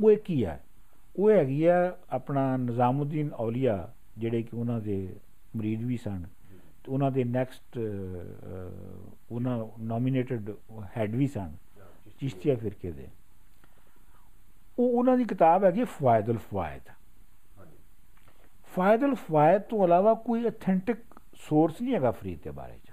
[0.00, 0.44] ਉਹ ਇੱਕ ਹੀ
[1.16, 1.76] ਉਹ ਹੈਗੀ ਆ
[2.10, 4.96] ਆਪਣਾ ਨਿਜ਼ਾਮੁਦੀਨ ਔਲੀਆ ਜਿਹੜੇ ਕਿ ਉਹਨਾਂ ਦੇ
[5.56, 6.26] ਮਰੀਦ ਵੀ ਸਨ।
[6.84, 7.78] ਤੇ ਉਹਨਾਂ ਦੇ ਨੈਕਸਟ
[9.30, 10.50] ਉਹਨਾਂ ਨੋਮੀਨੇਟਡ
[10.96, 11.56] ਹੈਡ ਵੀ ਸਨ
[12.20, 13.08] ਚਿਸ਼ਤੀਆ ਫਿਰਕੇ ਦੇ।
[14.78, 16.90] ਉਹ ਉਹਨਾਂ ਦੀ ਕਿਤਾਬ ਹੈਗੀ ਫਵਾਇਦੁਲ ਫਵਾਇਦ।
[18.74, 20.98] ਫਾਇਦਲ ਫਵਾਇਦ ਤੋਂ ਇਲਾਵਾ ਕੋਈ ਅਥੈਂਟਿਕ
[21.38, 22.92] ਸੋਰਸ ਨਹੀਂ ਹੈਗਾ ਫਰੀਦ ਦੇ ਬਾਰੇ ਚ।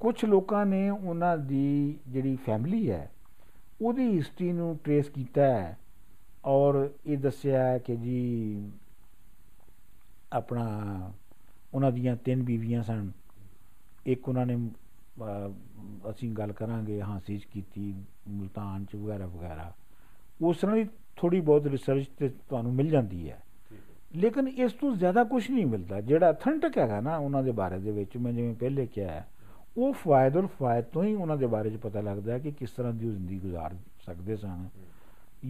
[0.00, 3.10] ਕੁਝ ਲੋਕਾਂ ਨੇ ਉਹਨਾਂ ਦੀ ਜਿਹੜੀ ਫੈਮਿਲੀ ਹੈ
[3.82, 5.76] ਉਹਦੀ ਹਿਸਟਰੀ ਨੂੰ ਟਰੇਸ ਕੀਤਾ ਹੈ
[6.44, 8.70] ਔਰ ਇਹ ਦੱਸਿਆ ਕਿ ਜੀ
[10.32, 10.66] ਆਪਣਾ
[11.74, 13.10] ਉਹਨਾਂ ਦੀਆਂ ਤਿੰਨ ਬੀਵੀਆਂ ਸਨ।
[14.06, 14.56] ਇੱਕ ਉਹਨਾਂ ਨੇ
[16.10, 17.92] ਅਸੀਂ ਗੱਲ ਕਰਾਂਗੇ ਹਾਂਸੀ ਚ ਕੀਤੀ
[18.28, 19.72] ਮੁਲਤਾਨ ਚ ਵਗੈਰਾ ਵਗੈਰਾ।
[20.42, 23.42] ਉਸ ਤਰ੍ਹਾਂ ਦੀ ਥੋੜੀ ਬਹੁਤ ਰਿਸਰਚ ਤੇ ਤੁਹਾਨੂੰ ਮਿਲ ਜਾਂਦੀ ਹੈ।
[24.16, 27.90] ਲੇਕਿਨ ਇਸ ਤੋਂ ਜ਼ਿਆਦਾ ਕੁਝ ਨਹੀਂ ਮਿਲਦਾ। ਜਿਹੜਾ ਅਥੈਂਟਿਕ ਹੈਗਾ ਨਾ ਉਹਨਾਂ ਦੇ ਬਾਰੇ ਦੇ
[27.90, 29.26] ਵਿੱਚ ਮੈਂ ਜਿਵੇਂ ਪਹਿਲੇ ਕਿਹਾ ਹੈ,
[29.76, 32.92] ਉਹ ਫਵਾਇਦੁਲ ਫਵਾਇਦ ਤੋਂ ਹੀ ਉਹਨਾਂ ਦੇ ਬਾਰੇ 'ਚ ਪਤਾ ਲੱਗਦਾ ਹੈ ਕਿ ਕਿਸ ਤਰ੍ਹਾਂ
[32.92, 33.74] ਦੀ ਉਹ ਜ਼ਿੰਦਗੀ ਗੁਜ਼ਾਰ
[34.06, 34.70] ਸਕਦੇ ਸਨ ਹੂੰ,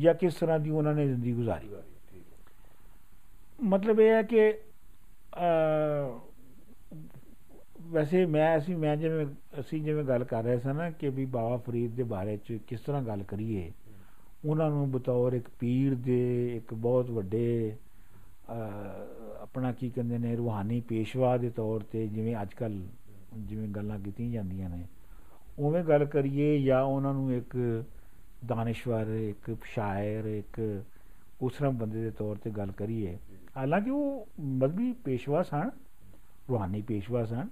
[0.00, 4.50] ਜਾਂ ਕਿਸ ਤਰ੍ਹਾਂ ਦੀ ਉਹਨਾਂ ਨੇ ਜ਼ਿੰਦਗੀ ਗੁਜ਼ਾਰੀ। ਗੁਜ਼ਾਰੀ, ਠੀਕ ਹੈ ਮਤਲਬ ਇਹ ਹੈ ਕਿ
[4.50, 6.18] ਅ
[7.82, 9.26] ਵੈਸੇ ਮੈਂ ਅਸੀਂ ਮੈਂ ਜਿਵੇਂ
[9.60, 12.80] ਅਸੀਂ ਜਿਵੇਂ ਗੱਲ ਕਰ ਰਹੇ ਸਾਂ ਨਾ ਕਿ ਵੀ ਬਾਬਾ ਫਰੀਦ ਦੇ ਬਾਰੇ 'ਚ ਕਿਸ
[12.80, 13.72] ਤਰ੍ਹਾਂ ਗੱਲ ਕਰੀਏ
[14.44, 17.87] ਉਹਨਾਂ ਨੂੰ ਬਤੌਰ ਇੱਕ ਪੀਰ ਦੇ ਇੱਕ ਬਹੁਤ ਵੱਡੇ ਅ,
[19.42, 22.78] ਆਪਣਾ ਕੀ ਕਹਿੰਦੇ ਨੇ ਰੂਹਾਨੀ ਪੇਸ਼ਵਾ ਦੇ ਤੌਰ ਤੇ ਜਿਵੇਂ ਅੱਜ ਕੱਲ
[23.38, 24.84] ਜਿਵੇਂ ਗੱਲਾਂ ਕੀਤੀਆਂ ਜਾਂਦੀਆਂ ਨੇ।
[25.58, 27.56] ਉਵੇਂ ਗੱਲ ਕਰੀਏ ਜਾਂ ਉਹਨਾਂ ਨੂੰ ਇੱਕ
[28.46, 30.60] ਦਾਨਿਸ਼ਵਰ ਇੱਕ ਸ਼ਾਇਰ ਇੱਕ
[31.42, 33.16] ਉਸ ਤਰ੍ਹਾਂ ਬੰਦੇ ਦੇ ਤੌਰ ਤੇ ਗੱਲ ਕਰੀਏ
[33.56, 35.70] ਹਾਲਾਂਕਿ ਉਹ ਮਜ਼ਬੀ ਪੇਸ਼ਵਾ ਸਨ
[36.48, 37.48] ਰੂਹਾਨੀ ਪੇਸ਼ਵਾ ਸਨ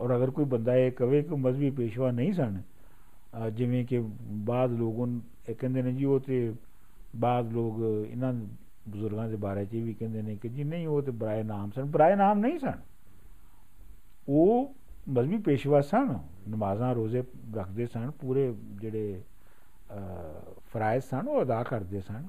[0.00, 2.60] ਔਰ ਅਗਰ ਕੋਈ ਬੰਦਾ ਇਹ ਕਵੇ ਕਿ ਮਜ਼ਬੀ ਪੇਸ਼ਵਾ ਨਹੀਂ ਸਨ
[3.38, 3.98] ਅ, ਜਿਵੇਂ ਕਿ
[4.44, 5.06] ਬਾਦ ਲੋਗੋਂ
[5.48, 6.52] ਇਹ ਕਹਿੰਦੇ ਨੇ ਜੀ ਉਹ ਤੇ
[7.16, 8.32] ਬਾਦ ਲੋਗ ਇਹਨਾਂ
[8.88, 11.84] ਬਜ਼ੁਰਗਾਂ ਦੇ ਬਾਰੇ 'ਚ ਵੀ ਕਹਿੰਦੇ ਨੇ ਕਿ ਜੀ ਨਹੀਂ ਉਹ ਤੇ ਬਰਾਏ ਨਾਮ ਸਨ।
[11.84, 12.78] ਬਰਾਏ ਨਾਮ ਨਹੀਂ ਸਨ।
[14.28, 14.74] ਉਹ
[15.08, 17.22] ਮਜ਼ਬੀ ਪੇਸ਼ਵਾ ਸਨ। ਨਮਾਜ਼ਾਂ ਰੋਜ਼ੇ
[17.54, 19.22] ਰੱਖਦੇ ਸਨ। ਪੂਰੇ ਜਿਹੜੇ
[20.72, 22.28] ਫਰਾਇਜ਼ ਸਨ ਉਹ ਅਦਾ ਕਰਦੇ ਸਨ।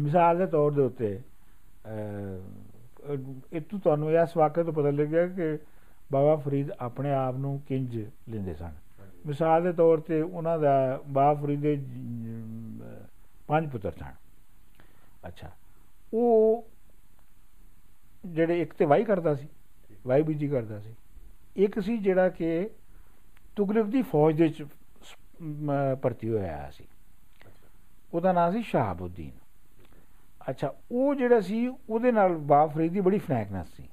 [0.00, 1.20] ਮਿਸਾਲ ਦੇ ਤੌਰ ਦੇ ਉੱਤੇ
[1.86, 3.16] ਅ,
[3.52, 5.58] ਇਹ ਤੋਂ ਤੁਹਾਨੂੰ ਇਸ ਵਾਕਿਆ ਤੋਂ ਪਤਾ ਲੱਗਿਆ ਕਿ
[6.12, 8.70] ਬਾਬਾ ਫਰੀਦ ਆਪਣੇ ਆਪ ਨੂੰ ਕਿੰਜ ਲੈਂਦੇ ਸਨ।
[9.26, 11.76] ਮਿਸਾਲ ਦੇ ਤੌਰ ਤੇ ਉਹਨਾਂ ਦਾ ਬਾਬਾ ਫਰੀਦ ਦੇ
[13.50, 14.12] ਪੰਜ ਪੁੱਤਰ ਸਨ।
[15.28, 15.50] ਅੱਛਾ।
[16.14, 16.68] ਉਹ
[18.26, 19.48] ਜਿਹੜੇ ਇੱਕ ਤੇ ਵਾਈ ਕਰਦਾ ਸੀ,
[20.06, 20.94] ਵਾਈ ਬੀਜੀ ਕਰਦਾ ਸੀ।
[21.56, 22.70] ਇੱਕ ਸੀ ਜਿਹੜਾ ਕਿ
[23.56, 24.62] ਤੁਗਲਕ ਦੀ ਫੌਜ ਦੇ ਵਿੱਚ
[25.02, 26.84] ਸ- ਮ- ਭਰਤੀ ਹੋਇਆ ਸੀ।
[28.14, 29.30] ਉਹਦਾ ਨਾਮ ਸੀ ਸ਼ਹਾਬੁੱਦੀਨ।
[30.50, 33.88] ਅੱਛਾ, ਉਹ ਜਿਹੜਾ ਸੀ, ਉਹਦੇ ਨਾਲ ਬਾਬਾ ਫਰੀਦ ਦੀ ਬੜੀ ਫਰੈਂਕਨੈਸ ਸੀ।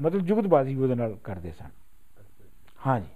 [0.00, 2.44] ਮਤਲਬ ਜੁਗਤਬਾਜ਼ੀ ਵੀ ਉਹਦੇ ਨਾਲ ਕਰਦੇ ਸਨ। ਅੱਛਾ
[2.86, 3.08] ਹਾਂਜੀ।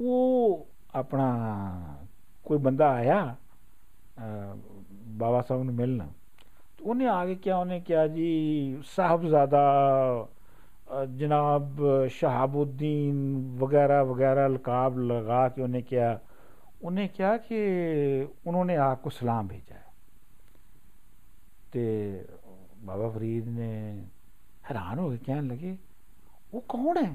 [0.00, 2.06] ਉਹ ਆਪਣਾ
[2.44, 3.36] ਕੋਈ ਬੰਦਾ ਆਇਆ
[5.22, 6.06] بابا صاحب نے ملنا۔
[6.76, 8.30] تو انہیں آگے کیا، انہیں کیا جی
[8.94, 9.64] صاحبزادہ
[11.18, 11.80] جناب
[12.12, 13.16] شہاب الدین
[13.60, 16.16] وغیرہ وغیرہ القاب لگا کے انہیں کیا
[16.82, 17.58] انہیں کیا کہ
[18.44, 19.90] انہوں نے آپ کو سلام بھیجا ہے۔
[21.72, 21.84] تے
[22.84, 23.72] بابا فرید نے
[24.70, 25.74] حیران ہو کے کہنے لگے،
[26.52, 27.12] وہ کون ہے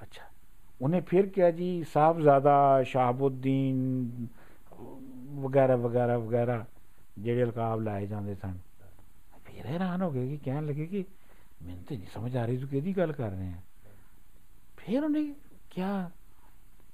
[0.00, 0.24] اچھا
[0.80, 3.78] انہیں پھر کیا جی صاحبزادہ شہاب الدین
[5.34, 6.64] ਵਗੈਰਾ ਵਗੈਰਾ ਵਗੈਰਾ
[7.18, 8.58] ਜਿਹੜੇ ਅਲਕਾਬ ਲਾਏ ਜਾਂਦੇ ਸਨ।
[9.44, 11.04] ਫਿਰ ਹੈਰਾਨ ਹੋ ਗਏ ਕਿ ਕਹਿਣ ਲੱਗੇ ਕਿ
[11.62, 13.62] ਮੈਨੂੰ ਤੇ ਨਹੀਂ ਸਮਝ ਆ ਰਹੀ ਤੂੰ ਕਿਹਦੀ ਗੱਲ ਕਰ ਰਹੇ ਹੈ।
[14.76, 15.34] ਫਿਰ ਉਹਨੇ
[15.70, 16.10] ਕਿਹਾ,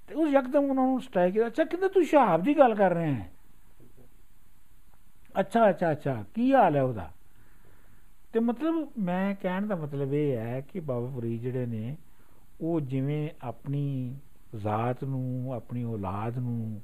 [0.09, 3.15] ਤੇ ਉਸ ਯਕਦਮ ਉਹਨਾਂ ਨੂੰ ਸਟ੍ਰਾਈਕ ਕੀਤਾ। ਅੱਛਾ ਕਿੰਨੇ ਤੂੰ ਸ਼ਹਾਬ ਦੀ ਗੱਲ ਕਰ ਰਹੇ
[3.15, 3.31] ਹੈ?
[5.41, 7.13] ਅੱਛਾ ਅੱਛਾ ਅੱਛਾ, ਕੀ ਹਾਲ ਹੈ ਉਹਦਾ?
[8.33, 11.97] ਤੇ ਮਤਲਬ ਮੈਂ ਕਹਿਣ ਦਾ ਮਤਲਬ ਇਹ ਹੈ ਕਿ ਬਾਬਾ ਫਰੀਦ ਜਿਹੜੇ ਨੇ,
[12.61, 14.17] ਉਹ ਜਿਵੇਂ ਆਪਣੀ
[14.57, 16.83] ਜ਼ਾਤ ਨੂੰ, ਆਪਣੀ ਔਲਾਦ ਨੂੰ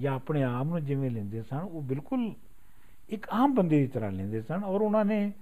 [0.00, 2.32] ਜਾਂ ਆਪਣੇ ਆਪ ਨੂੰ ਜਿਵੇਂ ਲੈਂਦੇ ਸਨ ਉਹ ਬਿਲਕੁਲ
[3.08, 5.32] ਇੱਕ ਆਮ ਬੰਦੇ ਦੀ ਤਰ੍ਹਾਂ ਲੈਂਦੇ ਸਨ ਔਰ ਉਹਨਾਂ ਨੇ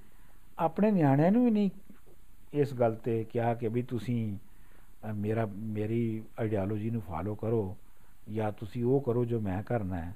[0.58, 1.70] ਆਪਣੇ ਨਿਆਣਿਆਂ ਨੂੰ ਵੀ ਨਹੀਂ
[2.52, 4.36] ਇਸ ਗੱਲ ਤੇ ਕਿਹਾ ਕਿ ਵੀ ਤੁਸੀਂ
[5.10, 7.76] ਅ, ਮੇਰਾ ਮੇਰੀ ਆਈਡੀਓਲੋਜੀ ਨੂੰ ਫਾਲੋ ਕਰੋ
[8.32, 10.14] ਜਾਂ ਤੁਸੀਂ ਉਹ ਕਰੋ ਜੋ ਮੈਂ ਕਰਨਾ ਹੈ।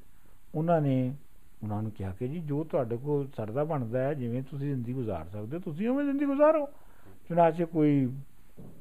[0.55, 1.15] ਉਹਨਾਂ ਨੇ
[1.63, 5.29] ਉਹਨਾਂ ਨੂੰ ਕਿਹਾ ਕਿ ਜੀ ਜੋ ਤੁਹਾਡੇ ਕੋਲ ਸਰਦਾ ਬਣਦਾ ਹੈ ਜਿਵੇਂ ਤੁਸੀਂ ਜ਼ਿੰਦਗੀ ਗੁਜ਼ਾਰ
[5.29, 6.67] ਸਕਦੇ ਹੋ ਤੁਸੀਂ ਉਵੇਂ ਜ਼ਿੰਦਗੀ ਗੁਜ਼ਾਰੋ।
[7.29, 8.09] ਚੁਨਾਚੇ ਕੋਈ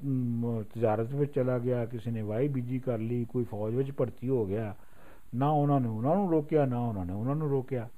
[0.06, 4.30] ਮ, ਤਜਾਰਤ ਵਿੱਚ ਚਲਾ ਗਿਆ ਕਿਸੇ ਨੇ ਵਾਈ ਬੀਜੀ ਕਰ ਲਈ ਕੋਈ ਫੌਜ ਵਿੱਚ ਭਰਤੀ
[4.30, 4.76] ਹੋ ਗਿਆ
[5.36, 7.90] ਨਾ ਉਹਨਾਂ ਨੇ ਉਹਨਾਂ ਨੂੰ ਰੋਕਿਆ ਨਾ ਉਹਨਾਂ ਨੇ ਉਹਨਾਂ ਨੂੰ ਰੋਕਿਆ।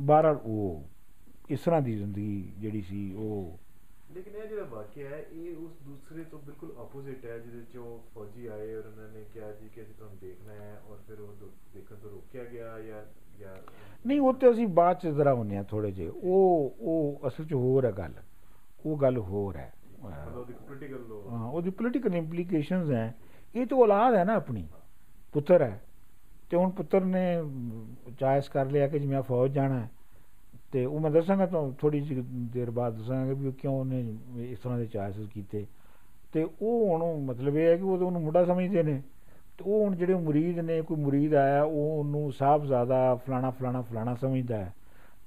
[0.00, 0.82] ਬਹਰਹਾਲ ਉਹ
[1.50, 3.58] ਇਸ ਤਰ੍ਹਾਂ ਦੀ ਜ਼ਿੰਦਗੀ ਜਿਹੜੀ ਸੀ ਉਹ
[4.14, 8.04] ਲੇਕਿਨ ਇਹ ਜਿਹੜਾ ਵਾਕਿਆ ਹੈ ਇਹ ਉਸ ਦੂਸਰੇ ਤੋਂ ਬਿਲਕੁਲ ਆਪੋਜ਼ਿਟ ਹੈ ਜਿਹਦੇ ਚ ਉਹ
[8.14, 11.46] ਫੌਜੀ ਆਏ ਔਰ ਉਹਨਾਂ ਨੇ ਕਿਹਾ ਜੀ ਕਿ ਅਸੀਂ ਤੁਹਾਨੂੰ ਦੇਖਣਾ ਹੈ ਔਰ ਫਿਰ ਉਹ
[11.74, 13.02] ਦੇਖਣ ਤੋਂ ਰੋਕਿਆ ਗਿਆ ਜਾਂ
[13.40, 13.56] ਜਾਂ
[14.06, 17.52] ਨਹੀਂ ਉਹ ਤੇ ਅਸੀਂ ਬਾਅਦ ਚ ਜ਼ਰਾ ਹੁੰਨੇ ਆ ਥੋੜੇ ਜਿਹੇ। ਉਹ ਉਹ ਅਸਲ ਚ
[17.54, 18.12] ਹੋਰ ਹੈ ਗੱਲ।
[18.86, 19.72] ਉਹ ਗੱਲ ਹੋਰ ਹੈ।
[20.36, 21.12] ਉਹਦੀ ਪੋਲੀਟੀਕਲ
[21.52, 23.14] ਉਹਦੀ ਪੋਲੀਟੀਕਲ ਇੰਪਲੀਕੇਸ਼ਨਸ ਹੈ।
[23.54, 24.66] ਇਹ ਤਾਂ ਔਲਾਦ ਹੈ ਨਾ ਆਪਣੀ।
[25.32, 25.80] ਪੁੱਤਰ ਹੈ।
[26.50, 27.36] ਤੇ ਹੁਣ ਪੁੱਤਰ ਨੇ
[28.20, 29.90] ਚਾਇਸ ਕਰ ਲਿਆ ਕਿ ਜੀ ਮੈਂ ਫੌਜ ਜਾਣਾ ਹੈ,
[30.72, 34.58] ਤੇ ਉਹ ਮੈਂ ਦੱਸਾਂਗਾ ਤੁਹਾਨੂੰ ਥੋੜੀ ਜਿਹੀ ਦੇਰ ਬਾਅਦ ਦੱਸਾਂਗਾ ਵੀ ਉਹ ਕਿਉਂ ਉਹਨੇ ਇਸ
[34.58, 35.66] ਤਰ੍ਹਾਂ ਦੇ ਚਾਇਸਸ ਕੀਤੇ।
[36.32, 39.02] ਤੇ ਉਹ ਹੁਣ ਮਤਲਬ ਇਹ ਹੈ ਕਿ ਉਹ ਤਾਂ ਉਹਨੂੰ ਮੁੰਡਾ ਸਮਝਦੇ ਨੇ।
[39.58, 44.14] ਤੇ ਉਹ ਹੁਣ ਜਿਹੜੇ ਮੁਰੀਦ ਨੇ, ਕੋਈ ਮੁਰੀਦ ਆਇਆ, ਉਹ ਉਹਨੂੰ ਸਾਹਿਬਜ਼ਾਦਾ ਫਲਾਣਾ ਫਲਾਣਾ ਫਲਾਣਾ
[44.14, 44.74] ਸਮਝਦਾ ਹੈ।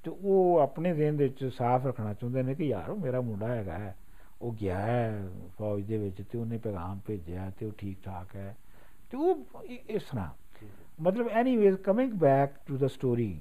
[0.04, 3.48] ਤੇ ਉਹ ਆਪਣੇ ਜ਼ਿਹਨ ਦੇ ਵਿੱਚ ਸਾਫ਼ ਰੱਖਣਾ ਚਾਹੁੰਦੇ ਨੇ ਕਿ ਯਾਰ ਉਹ ਮੇਰਾ ਮੁੰਡਾ
[3.48, 3.96] ਹੈਗਾ ਹੈ,
[4.42, 5.28] ਉਹ ਗਿਆ ਹੈ
[5.58, 8.56] ਫੌਜ ਦੇ ਵਿੱਚ ਤੇ ਉਹਨੇ ਪੈਗਾਮ ਭੇਜਿਆ ਤੇ ਉਹ ਠੀਕ ਠਾਕ ਹੈ।
[9.10, 10.43] ਤੇ ਉਹ ਇ- ਇਸ ਤਰ੍ਹਾਂ
[11.02, 13.40] ਮਤਲਬ anyways coming back to the story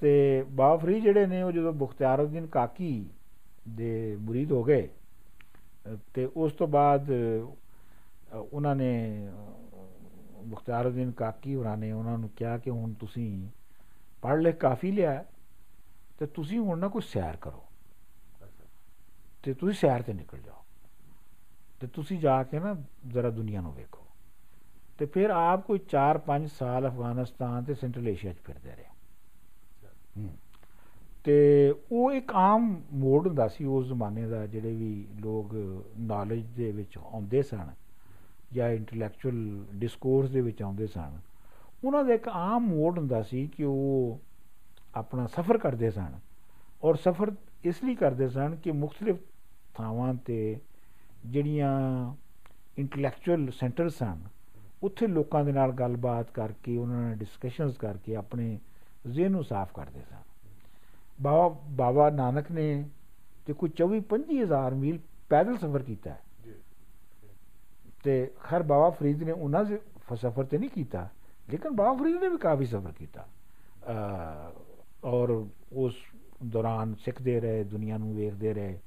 [0.00, 3.06] ਤੇ ਬਾਬਾ ਫਰੀਦ ਜਿਹੜੇ ਨੇ ਉਹ ਜਦੋਂ ਬਖਤਿਆਰਉਦੀਨ ਕਾਕੀ
[3.68, 4.88] ਦੇ ਮੁਰੀਦ ਹੋ ਗਏ
[5.86, 12.28] ਅ, ਤੇ ਉਸ ਤੋਂ ਬਾਅਦ ਅ, ਉਹਨਾਂ ਨੇ ਅ, ਬਖਤਿਆਰਉਦੀਨ ਕਾਕੀ ਹੋਰਾਂ ਨੇ ਉਹਨਾਂ ਨੂੰ
[12.28, 13.48] ਕਿਹਾ ਕਿ ਹੁਣ ਤੁਸੀਂ
[14.22, 15.28] ਪੜ੍ਹ ਲਿਖ ਕਾਫੀ ਲਿਆ ਹੈ,
[16.18, 17.64] ਤੇ ਤੁਸੀਂ ਹੁਣ ਨਾ ਕੋਈ ਸੈਰ ਕਰੋ।
[18.44, 18.64] ਅੱਛਾ
[19.42, 20.64] ਤੇ ਤੁਸੀਂ ਸੈਰ ਤੇ ਨਿਕਲ ਜਾਓ।
[21.80, 22.76] ਤੇ ਤੁਸੀਂ ਜਾ ਕੇ ਨਾ
[23.08, 24.07] ਜ਼ਰਾ ਦੁਨੀਆ ਨੂੰ ਵੇਖੋ।
[24.98, 28.84] ਤੇ ਫਿਰ ਆਪ ਕੋਈ 4-5 ਸਾਲ ਅਫਗਾਨਿਸਤਾਨ ਤੇ ਸੈਂਟਰਲ ਏਸ਼ੀਆ 'ਚ ਫਿਰਦੇ ਰਹੇ
[30.18, 30.30] ਹੂੰ।
[31.24, 35.54] ਤੇ ਉਹ ਇੱਕ ਆਮ ਮੋਡ ਹੁੰਦਾ ਸੀ ਉਸ ਜ਼ਮਾਨੇ ਦਾ, ਜਿਹੜੇ ਵੀ ਲੋਕ
[35.98, 37.70] ਨੌਲੇਜ ਦੇ ਵਿੱਚ ਆਉਂਦੇ ਸਨ
[38.52, 41.18] ਜਾਂ ਇੰਟੈਲੈਕਚੁਅਲ ਡਿਸਕੋਰਸ ਦੇ ਵਿੱਚ ਆਉਂਦੇ ਸਨ,
[41.84, 44.18] ਉਹਨਾਂ ਦਾ ਇੱਕ ਆਮ ਮੋਡ ਹੁੰਦਾ ਸੀ ਕਿ ਉਹ
[44.94, 46.18] ਆਪਣਾ ਸਫ਼ਰ ਕਰਦੇ ਸਨ
[46.82, 47.32] ਔਰ ਸਫ਼ਰ
[47.64, 49.16] ਇਸ ਲਈ ਕਰਦੇ ਸਨ ਕਿ ਮੁxtਲਿਫ
[49.74, 50.58] ਥਾਵਾਂ ਤੇ
[51.26, 51.70] ਜਿਹੜੀਆਂ
[52.78, 54.18] ਇੰਟੈਲੈਕਚੁਅਲ ਸੈਂਟਰ ਸਨ
[54.82, 58.58] ਉੱਥੇ ਲੋਕਾਂ ਦੇ ਨਾਲ ਗੱਲਬਾਤ ਕਰਕੇ ਉਹਨਾਂ ਨਾਲ ਡਿਸਕਸ਼ਨਸ ਕਰਕੇ ਆਪਣੇ
[59.06, 60.16] ਜ਼ਿਹਨ ਨੂੰ ਸਾਫ਼ ਕਰਦੇ ਸਨ
[61.22, 62.88] ਬਾਬਾ ਬਾਬਾ ਨਾਨਕ ਨੇ
[63.46, 66.52] ਤੇ ਕੋਈ 24 25 ਹਜ਼ਾਰ ਮੀਲ ਪੈਦਲ ਸਫ਼ਰ ਕੀਤਾ ਹੈ। ਜੀ।
[68.04, 69.78] ਤੇ ਖੈਰ ਬਾਬਾ ਫਰੀਦ ਨੇ ਉਹਨਾਂ ਦੇ
[70.14, 71.08] ਸਫ਼ਰ ਤੇ ਨਹੀਂ ਕੀਤਾ
[71.50, 73.26] ਲੇਕਿਨ ਬਾਬਾ ਫਰੀਦ ਨੇ ਵੀ ਕਾਫੀ ਸਫ਼ਰ ਕੀਤਾ।
[75.04, 75.94] ਔਰ ਉਸ
[76.46, 78.78] ਦੌਰਾਨ ਸਿੱਖਦੇ ਰਹੇ ਦੁਨੀਆ ਨੂੰ ਵੇਖਦੇ ਰਹੇ।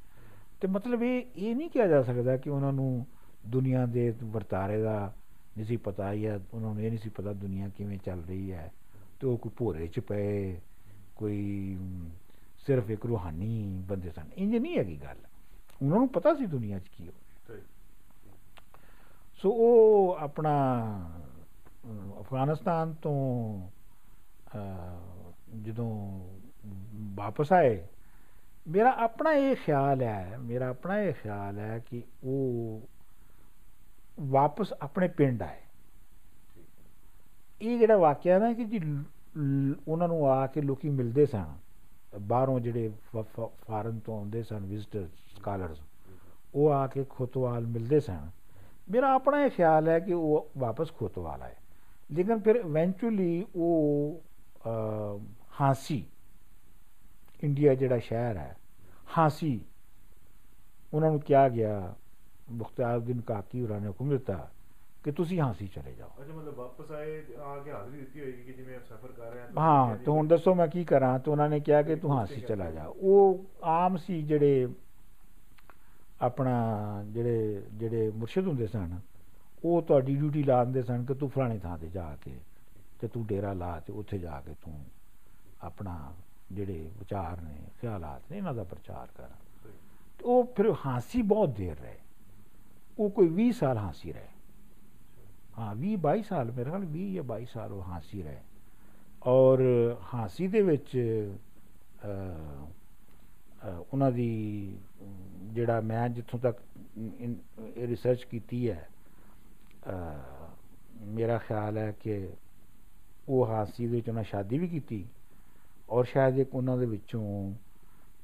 [0.62, 3.06] ਤੇ ਮਤਲਬ ਇਹ ਇਹ ਨਹੀਂ ਕਿਹਾ ਜਾ ਸਕਦਾ ਕਿ ਉਹਨਾਂ ਨੂੰ
[3.48, 5.14] ਦੁਨੀਆ ਦੇ ਵਰਤਾਰੇ ਦਾ
[5.58, 8.72] ਨਹੀਂ ਸੀ ਪਤਾ ਜਾਂ ਉਹਨਾਂ ਨੂੰ ਇਹ ਨਹੀਂ ਸੀ ਪਤਾ ਦੁਨੀਆ ਕਿਵੇਂ ਚੱਲ ਰਹੀ ਹੈ।
[9.20, 10.60] ਤੇ ਉਹ ਕੋਈ ਭੋਰੇ ਚ ਪਏ
[11.16, 12.10] ਕੋਈ ਅਮ,
[12.68, 15.18] ਸਿਰਫ ਇੱਕ ਰੂਹਾਨੀ ਬੰਦੇ ਸਨ। ਇੰਜ ਨਹੀਂ ਹੈਗੀ ਗੱਲ।
[15.82, 17.66] ਉਹਨਾਂ ਨੂੰ ਪਤਾ ਸੀ ਦੁਨੀਆ 'ਚ ਕੀ ਹੋ ਰਿਹਾ। ਸਹੀ
[19.42, 20.54] ਸੋ ਉਹ ਆਪਣਾ
[21.86, 23.62] ਅਹ, ਅਫਗਾਨਿਸਤਾਨ ਤੋਂ
[24.56, 26.22] ਅਹ, ਜਦੋਂ
[27.16, 27.88] ਵਾਪਸ ਆਏ
[28.68, 32.82] ਮੇਰਾ ਆਪਣਾ ਇਹ ਖਿਆਲ ਹੈ ਮੇਰਾ ਆਪਣਾ ਇਹ ਖਿਆਲ ਹੈ ਕਿ ਉਹ
[34.22, 35.58] ਵਾਪਸ ਆਪਣੇ ਪਿੰਡ ਆਏ।
[37.62, 39.04] ਇਹ ਜਿਹੜਾ ਵਾਕਿਆ ਨਾ ਕਿ ਜੀ ਲ-
[39.38, 41.46] ਲ- ਉਹਨਾਂ ਨੂੰ ਆ ਕੇ ਲੋਕੀ ਮਿਲਦੇ ਸਨ
[42.22, 42.92] ਬਾਹਰੋਂ ਜਿਹੜੇ
[43.40, 45.08] ਫਾਰਨ ਤੋਂ ਆਉਂਦੇ ਸਨ ਵਿਜ਼ਟਰ
[45.38, 45.82] ਸਕਾਲਰਸ
[46.56, 48.30] ਉਹ ਆ ਕੇ ਖੋਤਵਾਲ ਮਿਲਦੇ ਸਨ।
[48.92, 51.56] ਮੇਰਾ ਆਪਣਾ ਇਹ ਖਿਆਲ ਹੈ ਕਿ ਉਹ ਵਾਪਸ ਖੋਤਵਾਲ ਆਏ।
[52.12, 54.22] ਲੇਕਿਨ ਫਿਰ ਇਵੈਂਚੁਅਲੀ ਉਹ
[54.68, 55.20] ਅਹ,
[55.62, 56.06] ਹਾਂਸੀ
[57.44, 58.56] ਇੰਡੀਆ ਜਿਹੜਾ ਸ਼ਹਿਰ ਹੈ
[59.18, 59.66] ਹਾਂਸੀ
[60.94, 61.96] ਉਹਨਾਂ ਨੂੰ ਕਿਹਾ ਗਿਆ
[62.52, 64.50] ਮੁਖਤਾਰਉਦੀਨ ਕਾਕੀ ਹੋਰਾਂ ਨੇ ਹੁਕਮ ਦਿੱਤਾ
[65.04, 68.54] ਕਿ ਤੁਸੀਂ ਹਾਂਸੀ ਚਲੇ ਜਾਓ। ਅੱਛਾ ਮਤਲਬ ਵਾਪਸ ਆਏ ਆ ਕੇ ਹਾਜ਼ਰੀ ਦਿੱਤੀ ਹੋਏਗੀ ਕਿ
[68.54, 71.60] ਜਿਵੇਂ ਸਫ਼ਰ ਕਰ ਰਹੇ ਹਾਂ ਹਾਂ ਤੇ ਹੁਣ ਦੱਸੋ ਮੈਂ ਕੀ ਕਰਾਂ ਤੇ ਉਹਨਾਂ ਨੇ
[71.60, 74.68] ਕਿਹਾ ਕਿ ਤੂੰ ਹਾਂਸੀ ਚਲਾ ਜਾ। ਉਹ ਆਮ ਸੀ ਜਿਹੜੇ
[76.22, 76.54] ਆਪਣਾ
[77.08, 79.00] ਜਿਹੜੇ ਜਿਹੜੇ ਮੁਰਸ਼ਿਦ ਹੁੰਦੇ ਸਨ
[79.66, 82.32] ਉਹ ਤੁਹਾਡੀ ਡਿਊਟੀ ਲਾ ਦਿੰਦੇ ਸਨ ਕਿ ਤੂੰ ਫਲਾਣੇ ਥਾਂ ਤੇ ਜਾ ਕੇ
[83.00, 84.86] ਤੇ ਤੂੰ ਡੇਰਾ ਲਾ ਤੇ ਉੱਥੇ ਜਾ ਕੇ ਤੂੰ
[85.62, 86.14] ਆਪਣਾ
[86.52, 89.70] ਜਿਹੜੇ ਵਿਚਾਰ ਨੇ ਖਿਆਲਾਤ ਨੇ ਇਹਨਾਂ ਦਾ ਪ੍ਰਚਾਰ ਕਰਾਂ।
[90.24, 91.96] ਉਹ ਫਿਰ ਹਾਂਸੀ ਬਹੁਤ ਦੇਰ ਰਹੇ।
[93.02, 94.28] ਉਹ ਕੋਈ 20 ਸਾਲ ਹਾਂਸੀ ਰਹੇ।
[95.58, 98.38] ਹਾਂ 20 22 ਸਾਲ ਮੇਰੇ ਖਿਆਲ 20 ਜਾਂ 22 ਸਾਲ ਉਹ ਹਾਂਸੀ ਰਹੇ।
[99.24, 99.60] ਔਰ
[100.14, 104.32] ਹਾਂਸੀ ਦੇ ਵਿੱਚ ਅ, ਅ, ਉਹਨਾਂ ਦੀ
[105.02, 106.58] ਅਮ, ਜਿਹੜਾ ਮੈਂ ਜਿੱਥੋਂ ਤੱਕ
[107.78, 108.90] ਰਿਸਰਚ ਕੀਤੀ ਹੈ
[109.88, 109.92] ਅ,
[111.02, 112.30] ਮੇਰਾ ਖਿਆਲ ਹੈ ਕਿ
[113.30, 115.06] ਉਹ ਹਾਸੀ ਦੇ ਵਿੱਚ ਉਹਨਾਂ ਸ਼ਾਦੀ ਵੀ ਕੀਤੀ
[115.90, 117.54] ਔਰ ਸ਼ਾਇਦ ਇੱਕ ਉਹਨਾਂ ਦੇ ਵਿੱਚੋਂ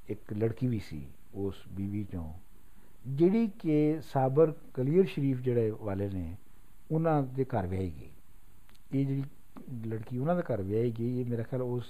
[0.10, 2.34] ਇੱਕ ਲੜਕੀ ਵੀ ਸੀ ਉਸ ਬੀਵੀ ਚੋਂ।
[3.08, 6.36] ਜਿਹੜੀ ਕਿ ਸਾਬਰ ਕਲੀਅਰ ਸ਼ਰੀਫ ਜਿਹੜੇ ਵਾਲੇ ਨੇ
[6.92, 8.10] ਉਹਨਾਂ ਦੇ ਘਰ ਵਿਆਹੀ ਗਈ।
[8.94, 9.24] ਇਹ ਜਿਹੜੀ
[9.88, 11.86] ਲੜਕੀ ਉਹਨਾਂ ਦੇ ਘਰ ਵਿਆਹੀ ਗਈ ਇਹ ਮੇਰਾ ਖਿਆਲ ਉਸ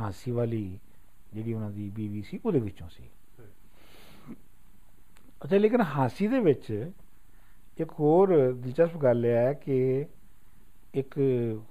[0.00, 0.78] ਹਾਸੀ ਵਾਲੀ
[1.34, 3.04] ਜਿਹੜੀ ਉਹਨਾਂ ਦੀ ਬੀਵੀ ਸੀ ਉਹਦੇ ਵਿੱਚੋਂ ਸੀ।
[5.44, 6.90] ਅੱਛਾ ਲੇਕਿਨ ਹਾਸੀ ਦੇ ਵਿੱਚ
[7.78, 10.06] ਇੱਕ ਹੋਰ ਦਿਲਚਸਪ ਗੱਲ ਇਹ ਹੈ ਕਿ
[10.94, 11.18] ਇੱਕ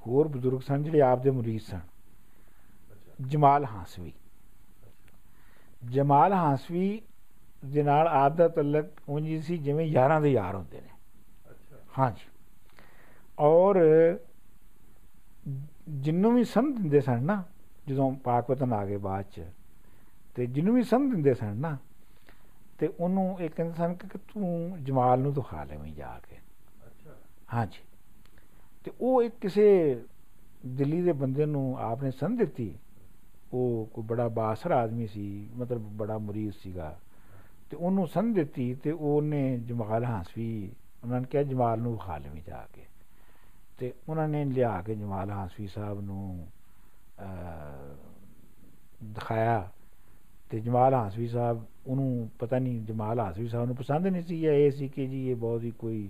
[0.07, 1.79] ਹੋਰ ਬਜ਼ੁਰਗ ਸਨ ਜਿਹੜੇ ਆਪ ਦੇ ਮੁਰੀਦ ਸਨ।
[3.27, 4.13] ਜਮਾਲ ਹਾਸਵੀ।
[5.85, 7.01] ਜਮਾਲ ਹਾਸਵੀ
[7.65, 10.89] ਦੇ ਨਾਲ ਆਪ ਦਾ ਤਲਕ ਉਂਝ ਸੀ ਜਿਵੇਂ ਯਾਰਾਂ ਦੇ ਯਾਰ ਹੁੰਦੇ ਨੇ।
[11.49, 12.29] ਅੱਛਾ। ਹਾਂਜੀ।
[13.39, 13.79] ਔਰ
[15.89, 17.43] ਜਿੰਨੂੰ ਵੀ ਸੰਧ ਦਿੰਦੇ ਸਨ ਨਾ
[17.87, 19.43] ਜਦੋਂ ਪਾਕ ਵਤਨ ਆ ਗਏ ਬਾਅਦ ਚ
[20.35, 21.77] ਤੇ ਜਿਹਨੂੰ ਵੀ ਸੰਧ ਦਿੰਦੇ ਸਨ ਨਾ
[22.77, 26.35] ਤੇ ਉਹਨੂੰ ਇਹ ਕਹਿੰਦੇ ਸਨ ਕਿ ਤੂੰ ਜਮਾਲ ਨੂੰ ਦਿਖਾ ਲੈਵੇਂ ਜਾ ਕੇ।
[26.87, 27.11] ਅੱਛਾ।
[27.53, 27.83] ਹਾਂਜੀ।
[28.83, 30.01] ਤੇ ਉਹ ਇੱਕ ਕਿਸੇ
[30.65, 32.75] ਦਿੱਲੀ ਦੇ ਬੰਦੇ ਨੂੰ ਆਪਨੇ ਸੰਧ ਦਿੱਤੀ।
[33.53, 36.99] ਉਹ ਕੋਈ ਬੜਾ ਬਾਸਰ ਆਦਮੀ ਸੀ ਮਤਲਬ ਬੜਾ ਮੁਰੀਦ ਸੀਗਾ।
[37.69, 40.71] ਤੇ ਉਹਨੂੰ ਸੰਧ ਦਿੱਤੀ ਤੇ ਉਹਨੇ ਜਮਾਲ ਹਾਸਵੀ
[41.03, 42.81] ਉਹਨਾਂ ਨੇ ਕਿਹਾ ਜਮਾਲ ਨੂੰ ਵਿਖਾ ਲਵੀਂ ਜਾ ਕੇ।
[43.77, 46.47] ਤੇ ਉਹਨਾਂ ਨੇ ਲਿਆ ਕੇ ਜਮਾਲ ਹਾਸਵੀ ਸਾਹਿਬ ਨੂੰ
[47.21, 47.95] ਅਹ,
[49.03, 49.71] ਦਿਖਾਇਆ।
[50.49, 54.53] ਤੇ ਜਮਾਲ ਹਾਸਵੀ ਸਾਹਿਬ ਉਹਨੂੰ ਪਤਾ ਨਹੀਂ ਜਮਾਲ ਹਾਸਵੀ ਸਾਹਿਬ ਨੂੰ ਪਸੰਦ ਨਹੀਂ ਸੀ ਜਾਂ
[54.53, 56.09] ਇਹ ਸੀ ਕਿ ਜੀ ਇਹ ਬਹੁਤ ਹੀ ਕੋਈ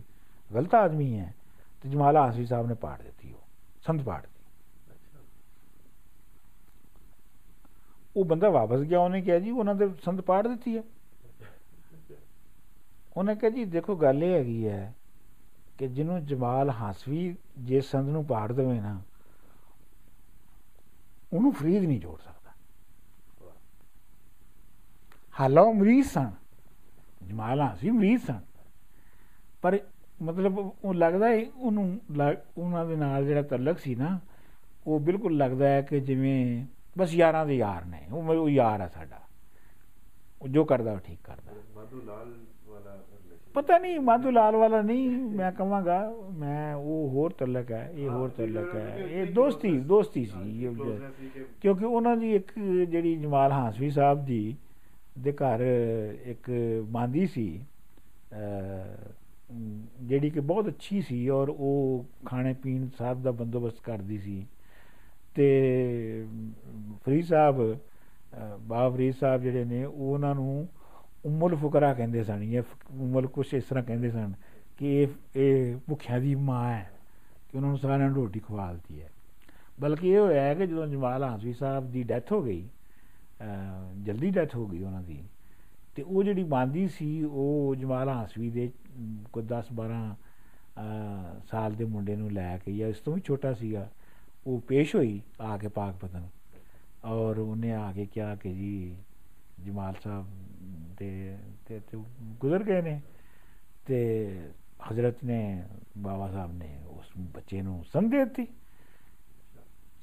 [0.53, 1.33] ਗਲਤ ਆਦਮੀ ਹੈ।
[1.81, 3.41] ਤੇ ਜਮਾਲ ਹਾਸਵੀ ਸਾਹਿਬ ਨੇ ਪਾੜ ਦਿੱਤੀ ਉਹ
[3.81, 4.43] ਸੰਧ ਪਾੜ ਦਿੱਤੀ।
[4.93, 5.19] ਅੱਛਾ
[8.15, 10.83] ਉਹ ਬੰਦਾ ਵਾਪਸ ਗਿਆ ਉਹਨੇ ਕਿਹਾ ਜੀ ਉਹਨਾਂ ਦੇ ਸੰਧ ਪਾੜ ਦਿੱਤੀ ਹੈ।
[13.17, 14.95] ਉਹਨੇ ਕਿਹਾ ਜੀ, ਦੇਖੋ ਗੱਲ ਇਹ ਹੈਗੀ ਹੈ
[15.77, 19.01] ਕਿ ਜਿਹਨੂੰ ਜਮਾਲ ਹਾਸਵੀ ਜੇ ਸੰਧ ਨੂੰ ਪਾੜ ਦੇਵੇ ਨਾ,
[21.33, 22.51] ਉਹਨੂੰ ਫਰੀਦ ਨਹੀਂ ਜੋੜ ਸਕਦਾ।
[25.39, 26.31] ਹਾਲਾ ਉਹ ਮਰੀਜ਼ ਸਨ।
[27.27, 28.39] ਜਮਾਲ ਹਾਸਵੀ ਮਰੀਜ਼ ਸਨ।
[29.61, 29.79] ਪਰ
[30.21, 34.19] ਮਤਲਬ ਉਹ ਲੱਗਦਾ ਹੈ ਉਹਨੂੰ ਲ- ਉਹਨਾਂ ਦੇ ਨਾਲ ਜਿਹੜਾ ਤਲਕ ਸੀ ਨਾ,
[34.87, 36.65] ਉਹ ਬਿਲਕੁਲ ਲੱਗਦਾ ਹੈ ਕਿ ਜਿਵੇਂ
[36.97, 39.21] ਬਸ ਯਾਰਾਂ ਦੇ ਯਾਰ ਨੇ, ਉਹ ਉਹ ਯਾਰ ਹੈ ਸਾਡਾ।
[40.41, 42.54] ਉਹ ਜੋ ਕਰਦਾ ਉਹ ਠੀਕ ਕਰਦਾ। ਮਾਧੂ ਲਾਲ ਵਾਲਾ ਰਿਲੇਸ਼ਨ
[43.55, 48.29] ਪਤਾ ਨਹੀਂ ਮਾਧੂ ਲਾਲ ਵਾਲਾ ਨਹੀਂ ਮੈਂ ਕਹਾਂਗਾ ਮੈਂ ਉਹ ਹੋਰ ਤਲਕ ਹੈ ਇਹ ਹੋਰ
[48.29, 50.67] ਤਲਕ ਹੈ। ਇਹ ਦੋਸਤੀ ਦੋਸਤੀ ਸੀ
[51.61, 52.51] ਕਿਉਂਕਿ ਉਹਨਾਂ ਦੀ ਇੱਕ
[52.89, 54.55] ਜਿਹੜੀ ਜਮਾਲ ਹਾਸਵੀ ਸਾਹਿਬ ਦੀ
[55.19, 55.61] ਦੇ ਘਰ
[56.25, 56.51] ਇੱਕ
[56.83, 57.61] ਬਾਂਦੀ ਸੀ
[60.01, 64.45] ਜਿਹੜੀ ਕਿ ਬਹੁਤ ਅੱਛੀ ਸੀ ਔਰ ਉਹ ਖਾਣੇ ਪੀਣ ਸਭ ਦਾ ਬੰਦੋਬਸਤ ਕਰਦੀ ਸੀ।
[65.35, 66.25] ਤੇ
[67.05, 70.67] ਫਰੀਦ ਸਾਹਿਬ ਅਹ, ਬਾਬਾ ਫਰੀਦ ਸਾਹਿਬ ਜਿਹੜੇ ਨੇ ਉਹ ਉਹਨਾਂ ਨੂੰ
[71.25, 74.33] ਉਮੁਲ ਫੁਕਰਾ ਕਹਿੰਦੇ ਸਨ ਜਾਂ ਫ- ਉਮੁਲ ਕੁਛ ਇਸ ਤਰ੍ਹਾਂ ਕਹਿੰਦੇ ਸਨ
[74.77, 76.91] ਕਿ ਇਹ ਇਹ ਭੁੱਖਿਆਂ ਦੀ ਮਾਂ ਹੈ
[77.51, 79.09] ਕਿ ਉਹਨਾਂ ਨੂੰ ਸਾਰਿਆਂ ਨੂੰ ਰੋਟੀ ਖਵਾਲਦੀ ਹੈ।
[79.79, 82.67] ਬਲਕਿ ਇਹ ਹੋਇਆ ਕਿ ਜਦੋਂ ਜਮਾਲ ਹਾਸਵੀ ਸਾਹਿਬ ਦੀ ਡੈਥ ਹੋ ਗਈ
[83.41, 85.23] ਅਹ ਜਲਦੀ ਡੈਥ ਹੋ ਗਈ ਉਹਨਾਂ ਦੀ
[85.95, 90.15] ਤੇ ਉਹ ਜਿਹੜੀ ਬਾਂਦੀ ਸੀ ਉਹ ਜਮਾਲ ਹਾਸਵੀ ਦੇ ਅਮ, ਕੋਈ 10 12
[90.79, 93.89] ਅਹ, ਸਾਲ ਦੇ ਮੁੰਡੇ ਨੂੰ ਲੈ ਕੇ ਜਾਂ ਇਸ ਤੋਂ ਵੀ ਛੋਟਾ ਸੀਗਾ
[94.47, 96.27] ਉਹ ਪੇਸ਼ ਹੋਈ ਆ ਕੇ ਪਾਕ ਪਤਨ।
[97.05, 98.95] ਔਰ ਉਹਨੇ ਆ ਕੇ ਕਿਹਾ ਕਿ ਜੀ
[99.65, 100.44] ਜਮਾਲ ਸਾਹਿਬ ਦੇ
[100.97, 101.81] ਤੇ ਤੇ
[102.21, 103.01] ਗੁਜ਼ਰ ਗਏ ਨੇ
[103.85, 104.29] ਤੇ
[104.91, 108.47] ਹਜ਼ਰਤ ਨੇ ਬਾਬਾ ਸਾਹਿਬ ਨੇ ਉਸ ਬੱਚੇ ਨੂੰ ਸੰਦ ਦੇ ਦਿੱਤੀ।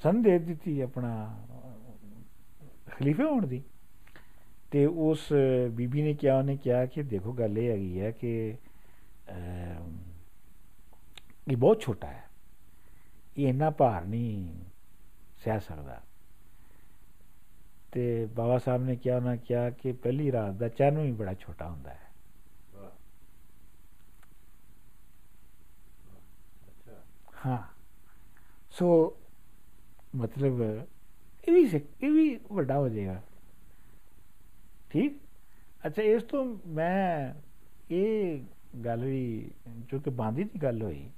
[0.03, 3.63] ਸੰਦ ਦੇ ਦਿੱਤੀ ਆਪਣਾ ਅਹ, ਖਲੀਫੇ ਹੋਣ ਦੀ।
[4.71, 5.33] ਤੇ ਉਸ
[5.71, 8.57] ਬੀਬੀ ਨੇ ਕਿਹਾ ਉਹਨੇ ਕਿਹਾ ਕਿ ਦੇਖੋ ਗੱਲ ਇਹ ਹੈਗੀ ਹੈ ਕਿ
[9.31, 9.99] ਅਮ,
[11.51, 12.25] ਇਹ ਬਹੁਤ ਛੋਟਾ ਹੈ।
[13.37, 14.55] ਇਹ ਇੰਨਾ ਭਾਰ ਨਹੀਂ
[15.45, 16.03] ਸਹਿ ਸਕਦਾ।
[17.93, 21.69] ਤੇ ਬਾਬਾ ਸਾਹਿਬ ਨੇ ਕਿਹਾ ਉਹਨਾਂ ਕਿਹਾ ਕਿ ਪਹਿਲੀ ਰਾਤ ਦਾ ਚੰਨ ਵੀ ਬੜਾ ਛੋਟਾ
[21.69, 22.11] ਹੁੰਦਾ ਹੈ
[22.75, 22.91] ਵਾਹ
[26.69, 27.03] ਅੱਛਾ
[27.47, 27.59] ਹਾਂ
[28.75, 28.89] ਸੋ
[30.17, 33.21] ਮਤਲਬ ਇਹ ਵੀ ਸਿੱਖ- ਇਹ ਵੀ ਵੱਡਾ ਹੋ ਜਾਏਗਾ
[34.91, 35.19] ਠੀਕ
[35.87, 37.33] ਅੱਛਾ ਇਸ ਤੋਂ ਮੈਂ
[37.91, 38.41] ਇਹ
[38.85, 39.51] ਗੱਲ ਵੀ
[39.89, 41.09] ਕਿਉਂਕਿ ਬਾਂਦੀ ਦੀ ਗੱਲ ਹੋਈ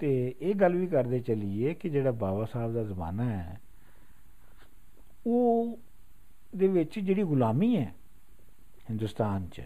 [0.00, 3.60] ਤੇ ਇਹ ਗੱਲ ਵੀ ਕਰਦੇ ਚੱਲੀਏ ਕਿ ਜਿਹੜਾ ਬਾਬਾ ਸਾਹਿਬ ਦਾ ਜ਼ਮਾਨਾ ਹੈ
[5.26, 5.78] ਉਹ
[6.56, 7.94] ਦੇ ਵਿੱਚ ਜਿਹੜੀ ਗੁਲਾਮੀ ਹੈ
[8.90, 9.62] ਹਿੰਦੁਸਤਾਨ 'ਚ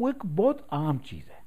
[0.00, 1.44] ਉਹ ਇੱਕ ਬਹੁਤ ਆਮ ਚੀਜ਼ ਹੈ।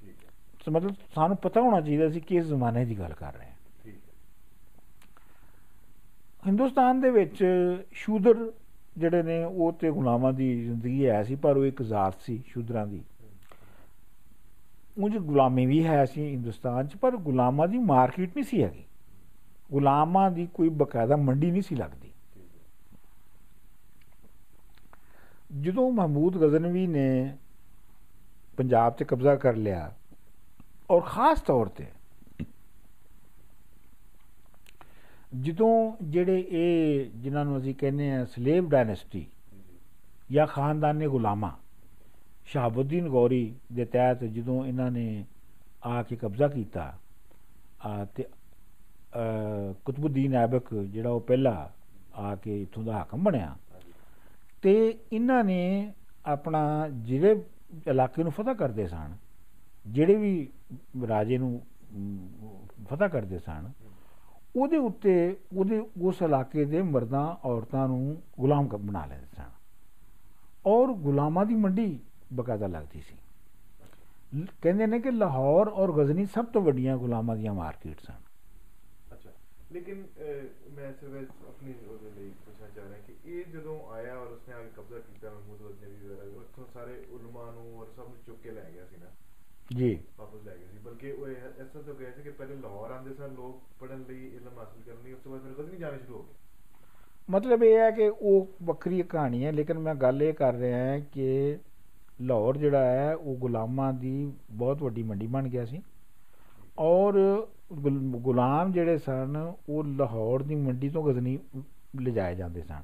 [0.00, 0.30] ਠੀਕ ਹੈ।
[0.64, 3.56] ਸੋ ਮਤਲਬ ਸਾਨੂੰ ਪਤਾ ਹੋਣਾ ਚਾਹੀਦਾ ਸੀ ਕਿ ਇਸ ਜ਼ਮਾਨੇ ਦੀ ਗੱਲ ਕਰ ਰਹੇ ਹਾਂ।
[3.84, 4.14] ਠੀਕ ਹੈ।
[6.46, 7.44] ਹਿੰਦੁਸਤਾਨ ਦੇ ਵਿੱਚ
[7.92, 8.52] ਸ਼ੂਦਰ
[8.98, 12.86] ਜਿਹੜੇ ਨੇ ਉਹ ਤੇ ਗੁਲਾਮਾਂ ਦੀ ਜ਼ਿੰਦਗੀ ਹੈ ਸੀ ਪਰ ਉਹ ਇੱਕ ਜ਼ਾਤ ਸੀ ਸ਼ੂਦਰਾਂ
[12.86, 13.02] ਦੀ।
[14.98, 18.84] ਉਂਝ ਗੁਲਾਮੀ ਵੀ ਹੈ ਸੀ ਹਿੰਦੁਸਤਾਨ 'ਚ ਪਰ ਗੁਲਾਮਾਂ ਦੀ ਮਾਰਕੀਟ ਨਹੀਂ ਸੀ ਹੈਗੀ।
[19.70, 22.10] ਗੁਲਾਮਾਂ ਦੀ ਕੋਈ ਬਕਾਇਦਾ ਮੰਡੀ ਨਹੀਂ ਸੀ ਲੱਗਦੀ।
[25.60, 27.36] ਜਦੋਂ ਮਹਮੂਦ ਗਜ਼ਨਵੀ ਨੇ
[28.56, 29.92] ਪੰਜਾਬ ਤੇ ਕਬਜ਼ਾ ਕਰ ਲਿਆ
[30.90, 31.86] ਔਰ ਖਾਸ ਤੌਰ ਤੇ
[35.40, 39.26] ਜਦੋਂ ਜਿਹੜੇ ਇਹ ਜਿਨ੍ਹਾਂ ਨੂੰ ਅਸੀਂ ਕਹਿੰਦੇ ਆ ਸਲੇਵ ਡਾਇਨੈਸਟੀ
[40.30, 41.56] ਜਾਂ ਖਾਨਦਾਨੇ ਗੁਲਾਮਾ
[42.46, 45.24] ਸ਼ਹਾਬੁੱਦੀਨ ਗੌਰੀ ਦੇ ਤਹਿਤ ਜਦੋਂ ਇਹਨਾਂ ਨੇ
[45.86, 46.92] ਆ ਕੇ ਕਬਜ਼ਾ ਕੀਤਾ
[47.84, 48.28] ਆ ਤੇ ਅ,
[49.84, 51.72] ਕੁਤਬੁੱਦੀਨ ਐਬਕ ਜਿਹੜਾ ਉਹ ਪਹਿਲਾ
[52.14, 53.56] ਆ ਕੇ ਇਥੋਂ ਦਾ ਹਾਕਮ ਬਣਿਆ।
[54.62, 55.92] ਤੇ ਇਹਨਾਂ ਨੇ
[56.26, 57.44] ਆਪਣਾ ਜਿਹੜੇ
[57.86, 59.16] ਇਲਾਕੇ ਨੂੰ ਫਤਹ ਕਰਦੇ ਸਨ,
[59.86, 60.48] ਜਿਹੜੇ ਵੀ
[61.08, 61.62] ਰਾਜੇ ਨੂੰ
[62.84, 63.70] ਫਤਹ ਕਰਦੇ ਸਨ,
[64.56, 69.50] ਉਹਦੇ ਉੱਤੇ ਉਹਦੇ ਉਸ ਇਲਾਕੇ ਦੇ ਮਰਦਾਂ ਔਰਤਾਂ ਨੂੰ ਗੁਲਾਮ ਕ- ਬਣਾ ਲੈਂਦੇ ਸਨ।
[70.66, 71.98] ਔਰ ਗੁਲਾਮਾਂ ਦੀ ਮੰਡੀ
[72.32, 73.14] ਬਕਾਇਦਾ ਲੱਗਦੀ ਸੀ।
[74.38, 78.29] ਲ- ਕਹਿੰਦੇ ਨੇ ਕਿ ਲਾਹੌਰ ਔਰ ਗਜ਼ਨੀ ਸਭ ਤੋਂ ਵੱਡੀਆਂ ਗੁਲਾਮਾਂ ਦੀਆਂ ਮਾਰਕੀਟ ਸਨ। ਅੱਛਾ
[79.72, 80.06] ਲੇਕਿਨ
[80.70, 84.62] ਮੈਂ ਸਿਰਫ ਆਪਣੀ ਉਹਦੇ ਲਈ ਪੁੱਛਣਾ ਚਾਹ ਰਿਹਾ ਕਿ ਇਹ ਜਦੋਂ ਆਇਆ ਔਰ ਉਸਨੇ ਆ
[84.62, 88.50] ਕੇ ਕਬਜ਼ਾ ਕੀਤਾ ਮਹਿਮੂਦ ਗਜ਼ਨਵੀ ਵਗੈਰਾ ਉੱਥੋਂ ਸਾਰੇ ਉਲਮਾ ਨੂੰ ਔਰ ਸਭ ਨੂੰ ਚੁੱਕ ਕੇ
[88.50, 89.06] ਲੈ ਗਿਆ ਸੀ ਨਾ।
[89.76, 93.14] ਜੀ। ਵਾਪਸ ਲੈ ਗਿਆ ਸੀ। ਬਲਕਿ ਉਹ ਤਰ੍ਹਾਂ ਤੋਂ ਗਿਆ ਸੀ ਕਿ ਪਹਿਲੇ ਲਾਹੌਰ ਆਉਂਦੇ
[93.14, 96.18] ਸਨ ਲੋਕ ਪੜ੍ਹਨ ਲਈ ਇਲਮ ਹਾਸਲ ਕਰਨ ਲਈ ਉਸ ਤੋਂ ਬਾਅਦ ਫਿਰ ਗਜ਼ਨੀ ਜਾਣੇ ਸ਼ੁਰੂ
[96.18, 96.34] ਹੋ ਗਏ
[97.30, 101.00] ਮਤਲਬ ਇਹ ਹੈ ਕਿ ਉਹ ਵੱਖਰੀ ਕਹਾਣੀ ਹੈ ਲੇਕਿਨ ਮੈਂ ਗੱਲ ਇਹ ਕਰ ਰਿਹਾ ਹਾਂ
[101.00, 101.58] ਕਿ
[102.20, 105.82] ਲਾਹੌਰ ਜਿਹੜਾ ਹੈ ਉਹ ਗੁਲਾਮਾਂ ਦੀ ਬਹੁਤ ਵੱਡੀ ਮੰਡੀ ਬਣ ਗਿਆ ਸੀ।
[106.78, 111.38] ਔਰ ਗੁਲ- ਗੁਲਾਮ ਜਿਹੜੇ ਸਨ ਉਹ ਲਾਹੌਰ ਦੀ ਮੰਡੀ ਤੋਂ ਗਜ਼ਨੀ
[112.00, 112.80] ਲਿਜਾਏ ਜਾਂਦੇ ਸਨ।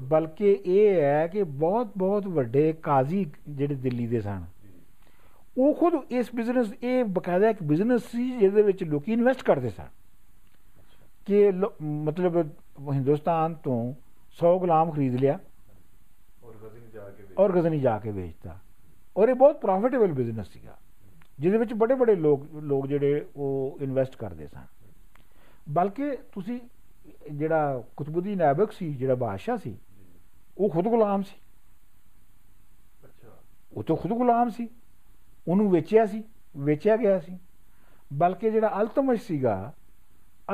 [0.00, 4.44] ਬਲਕਿ ਇਹ ਹੈ ਕਿ ਬਹੁਤ ਬਹੁਤ ਵੱਡੇ ਕਾਜ਼ੀ ਜਿਹੜੇ ਦਿੱਲੀ ਦੇ ਸਨ।
[5.58, 9.86] ਉਹ ਖੁਦ ਇਸ ਬਿਜ਼ਨਸ ਇਹ ਬਕਾਇਦਾ ਇੱਕ ਬਿਜ਼ਨਸ ਸੀ ਜਿਹਦੇ ਵਿੱਚ ਲੋਕੀ ਇਨਵੈਸਟ ਕਰਦੇ ਸਨ।
[11.26, 11.52] ਕਿ
[11.82, 12.36] ਮਤਲਬ
[12.92, 13.94] ਹਿੰਦੁਸਤਾਨ ਤੋਂ
[14.30, 15.38] 100 ਗੁਲਾਮ ਖਰੀਦ ਲਿਆ।
[17.38, 18.58] ਔਰ ਗਜ਼ਨੀ ਜਾ ਕੇ ਵੇਚਤਾ।
[19.16, 20.78] ਔਰ ਇਹ ਬਹੁਤ ਪ੍ਰੋਫਿਟੇਬਲ ਬਿਜ਼ਨਸ ਸੀਗਾ।
[21.40, 24.64] ਜਿਹਦੇ ਵਿੱਚ ਬੜੇ ਬੜੇ ਲੋਕ ਲੋਕ ਜਿਹੜੇ ਉਹ ਇਨਵੈਸਟ ਕਰਦੇ ਸਨ।
[25.68, 26.60] ਬਲਕਿ ਤੁਸੀਂ
[27.32, 29.78] ਜਿਹੜਾ ਕੁਤਬੁੱਦੀਨ ਐਬਕ ਸੀ ਜਿਹੜਾ ਬਾਦਸ਼ਾਹ ਸੀ
[30.58, 31.36] ਉਹ ਖੁਦ ਗੁਲਾਮ ਸੀ।
[33.04, 33.28] ਅੱਛਾ।
[33.72, 34.68] ਉਹ ਤਾਂ ਖੁਦ ਗੁਲਾਮ ਸੀ।
[35.48, 36.22] ਉਹਨੂੰ ਵੇਚਿਆ ਸੀ
[36.56, 37.38] ਵੇਚਿਆ ਗਿਆ ਸੀ।
[38.12, 39.72] ਬਲਕਿ ਜਿਹੜਾ ਅਲਤਮਸ਼ ਸੀਗਾ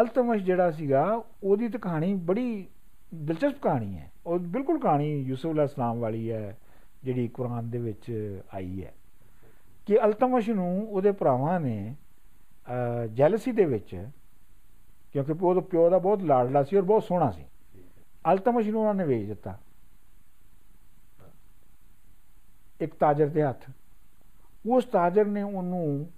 [0.01, 2.66] ਅਲਤਮਸ਼ ਜਿਹੜਾ ਸੀਗਾ ਉਹਦੀ ਤਾਂ ਕਹਾਣੀ ਬੜੀ
[3.14, 6.59] ਦਿਲਚਸਪ ਕਹਾਣੀ ਹੈ। ਉਹ ਬਿਲਕੁਲ ਕਹਾਣੀ ਯੂਸਫ ਅਲੈਹਿਸਲਾਮ ਵਾਲੀ ਹੈ
[7.05, 8.94] ਜਿਹੜੀ ਕੁਰਾਨ ਦੇ ਵਿੱਚ ਆਈ ਹੈ।
[9.87, 11.94] ਕਿ ਅਲਤਮਸ਼ ਨੂੰ ਉਹਦੇ ਭਰਾਵਾਂ ਨੇ
[13.12, 13.94] ਜੈਲਸੀ ਦੇ ਵਿੱਚ,
[15.12, 18.81] ਕਿਉਂਕਿ ਉਹਦਾ ਪਿਓ ਦਾ ਬਹੁਤ ਲਾਡਲਾ ਸੀ ਔਰ ਬਹੁਤ ਸੋਹਣਾ ਸੀ। ਠੀਕ ਹੈ ਅਲਤਮਸ਼ ਨੂੰ
[18.81, 19.59] ਉਹਨਾਂ ਨੇ ਵੇਚ ਦਿੱਤਾ।
[22.81, 23.70] ਇੱਕ ਤਾਜਰ ਦੇ ਹੱਥ।
[24.64, 26.11] ਉਸ ਤਾਜਰ ਨੇ ਉਹਨੂੰ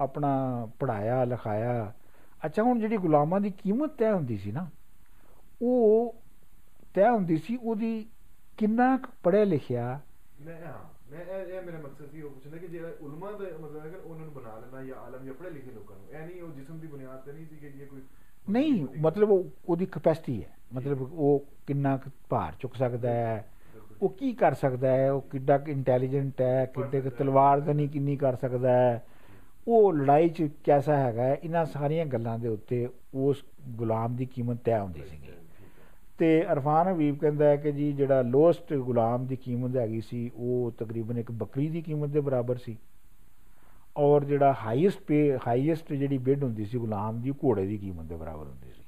[0.00, 0.32] ਆਪਣਾ
[0.78, 1.92] ਪੜਾਇਆ ਲਿਖਾਇਆ।
[2.46, 4.66] ਅੱਛਾ, ਹੁਣ ਜਿਹੜੀ ਗੁਲਾਮਾਂ ਦੀ ਕੀਮਤ ਤੈਅ ਹੁੰਦੀ ਸੀ ਨਾ,
[5.62, 6.14] ਉਹ
[6.94, 8.06] ਤੈਅ ਹੁੰਦੀ ਸੀ ਉਹਦੀ
[8.58, 10.00] ਕਿੰਨਾ ਕੁ ਪੜ੍ਹਿਆ ਲਿਖਿਆ
[11.12, 14.24] ਮੈਂ ਇਹ ਇਹ ਮੇਰਾ ਮਕਸਦ ਸੀ ਉਹ ਪੁੱਛਣਾ ਕਿ ਜਿਹੜਾ ਉਲਮਾ ਦਾ ਮਤਲਬ ਕਿ ਉਹਨਾਂ
[14.24, 16.86] ਨੂੰ ਬਣਾ ਲੈਣਾ ਜਾਂ ਆਲਮ ਜਾਂ ਪੜ੍ਹੇ ਲਿਖੇ ਲੋਕਾਂ ਨੂੰ ਇਹ ਨਹੀਂ ਉਹ ਜਿਸਮ ਦੀ
[16.86, 18.02] ਬੁਨਿਆਦ ਤੇ ਨਹੀਂ ਸੀ ਕਿ ਇਹ ਕੋਈ
[18.50, 21.98] ਨਹੀਂ ਮਤਲਬ ਉਹ ਉਹਦੀ ਕਪੈਸਿਟੀ ਹੈ। ਮਤਲਬ ਉਹ ਕਿੰਨਾ
[22.28, 23.48] ਭਾਰ ਚੁੱਕ ਸਕਦਾ ਹੈ।
[24.02, 28.70] ਉਹ ਕੀ ਕਰ ਸਕਦਾ ਹੈ ਉਹ ਕਿੱਡਾ ਇੰਟੈਲੀਜੈਂਟ ਹੈ ਕਿੱਡੇ ਕੁ ਤਲਵਾਰਦਾਨੀ ਕਿੰਨੀ ਕਰ ਸਕਦਾ
[28.72, 29.04] ਹੈ।
[29.68, 34.80] ਉਹ ਲੜਾਈ 'ਚ ਕੈਸਾ ਹੈਗਾ ਇਹਨਾਂ ਸਾਰੀਆਂ ਗੱਲਾਂ ਦੇ ਉੱਤੇ ਉਸ ਗੁਲਾਮ ਦੀ ਕੀਮਤ ਤੈਅ
[34.80, 35.32] ਹੁੰਦੀ ਸੀਗੀ।
[36.22, 40.72] ਤੇ ਅਰਫਾਨ ਹਬੀਬ ਕਹਿੰਦਾ ਹੈ ਕਿ ਜੀ ਜਿਹੜਾ ਲੋਸਟ ਗੁਲਾਮ ਦੀ ਕੀਮਤ ਹੈਗੀ ਸੀ ਉਹ
[40.78, 42.76] ਤਕਰੀਬਨ ਇੱਕ ਬੱਕਰੀ ਦੀ ਕੀਮਤ ਦੇ ਬਰਾਬਰ ਸੀ।
[43.96, 48.04] ਔਰ ਜਿਹੜਾ ਹਾਈਐਸਟ ਪੇ ਹਾਈਐਸਟ ਜਿਹੜੀ ਬਿਡ ਹੁੰਦੀ ਸੀ ਗੁਲਾਮ ਦੀ ਉਹ ਘੋੜੇ ਦੀ ਕੀਮਤ
[48.04, 48.82] ਦੇ ਬਰਾਬਰ ਹੁੰਦੀ ਸੀ।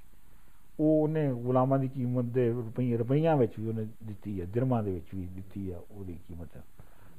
[0.80, 4.90] ਉਹ ਉਹਨੇ ਗੁਲਾਮਾਂ ਦੀ ਕੀਮਤ ਦੇ ਰੁਪਈਏ ਰੁਪਈਆਂ ਵਿੱਚ ਵੀ ਉਹਨੇ ਦਿੱਤੀ ਹੈ ਦਿਰਮਾਂ ਦੇ
[4.90, 6.48] ਵਿੱਚ ਵੀ ਦਿੱਤੀ ਹੈ ਉਹਦੀ ਕੀਮਤ।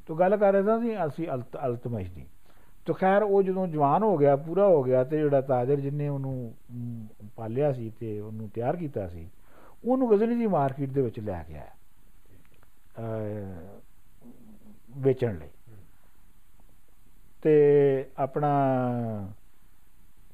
[0.07, 2.25] ਤੋਂ ਗੱਲ ਕਰ ਰਹੇ ਸਾਂ ਸੀ ਅਸੀਂ ਅਲਤ ਅਲਤਮਸ਼ ਦੀ।
[2.85, 6.53] ਤੋ ਖੈਰ ਉਹ ਜਦੋਂ ਜਵਾਨ ਹੋ ਗਿਆ ਪੂਰਾ ਹੋ ਗਿਆ ਤੇ ਜਿਹੜਾ ਤਾਜਰ ਜਿਨੇ ਉਹਨੂੰ
[6.71, 9.27] ਮ, ਪਾਲਿਆ ਸੀ ਤੇ ਉਹਨੂੰ ਤਿਆਰ ਕੀਤਾ ਸੀ
[9.85, 11.71] ਉਹਨੂੰ ਗਜ਼ਨੀ ਦੀ ਮਾਰਕੀਟ ਦੇ ਵਿੱਚ ਲੈ ਕੇ ਆਇਆ
[14.97, 15.49] ਵੇਚਣ ਲਈ।
[17.41, 17.53] ਤੇ
[18.17, 18.49] ਆਪਣਾ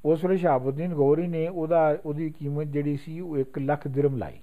[0.06, 4.42] ਉਸ ਵੇਲੇ ਸ਼ਹਾਬੁੱਦੀਨ ਗੌਰੀ ਨੇ ਉਹਦਾ ਉਹਦੀ ਕੀਮਤ ਜਿਹੜੀ ਸੀ ਉਹ 1 ਲੱਖ ਦਿਰਮ ਲਾਈ।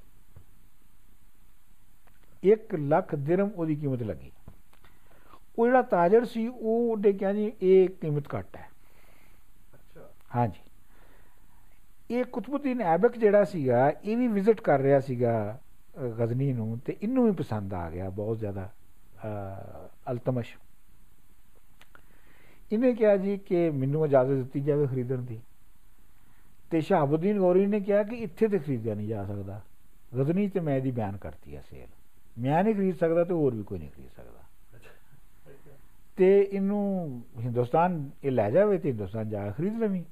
[2.42, 4.30] 1 ਲੱਖ ਦਿਰਮ ਉਹਦੀ ਕੀਮਤ ਲੱਗੀ।
[5.58, 8.68] ਉਹ ਜਿਹੜਾ ਤਾਜਰ ਸੀ ਉਹ ਉਹਨੇ ਕਿਹਾ ਜੀ ਇਹ ਕੀਮਤ ਘੱਟ ਹੈ।
[9.74, 10.67] ਅੱਛਾ। ਹਾਂਜੀ।
[12.10, 15.58] ਇਹ ਕੁਤਬੁੱਦੀਨ ਐਬਕ ਜਿਹੜਾ ਸੀਗਾ ਇਹ ਵੀ ਵਿਜ਼ਿਟ ਕਰ ਰਿਹਾ ਸੀਗਾ
[15.98, 18.70] ਅ, ਗਜ਼ਨੀ ਨੂੰ ਤੇ ਇਹਨੂੰ ਵੀ ਪਸੰਦ ਆ ਗਿਆ ਬਹੁਤ ਜ਼ਿਆਦਾ
[19.26, 20.56] ਅ, ਅਲਤਮਸ਼।
[22.72, 25.40] ਇਹਨੇ ਕਿਹਾ ਜੀ ਕਿ ਮੈਨੂੰ ਇਜਾਜ਼ਤ ਦਿੱਤੀ ਜਾਵੇ ਖਰੀਦਣ ਦੀ।
[26.70, 29.60] ਤੇ ਸ਼ਹਾਬੁੱਦੀਨ ਗੌਰੀ ਨੇ ਕਿਹਾ ਕਿ ਇੱਥੇ ਤੇ ਖਰੀਦਿਆ ਨਹੀਂ ਜਾ ਸਕਦਾ।
[30.18, 31.86] ਗਜ਼ਨੀ ਤੇ ਮੈਂ ਇਹਦੀ ਬਿਆਨ ਕਰਤੀ ਹੈ ਸੇਲ
[32.38, 34.44] ਮੈਂ ਨਹੀਂ ਖਰੀਦ ਸਕਦਾ ਤੇ ਹੋਰ ਵੀ ਕੋਈ ਨਹੀਂ ਖਰੀਦ ਸਕਦਾ।
[34.76, 34.90] ਅੱਛਾ
[36.16, 40.04] ਤੇ ਇਹਨੂੰ ਹਿੰਦੁਸਤਾਨ ਇਹ ਲੈ ਜਾਵੇ ਤੇ ਹਿੰਦੁਸਤਾਨ ਜਾ ਕੇ ਖਰੀਦ ਲਵੀਂ।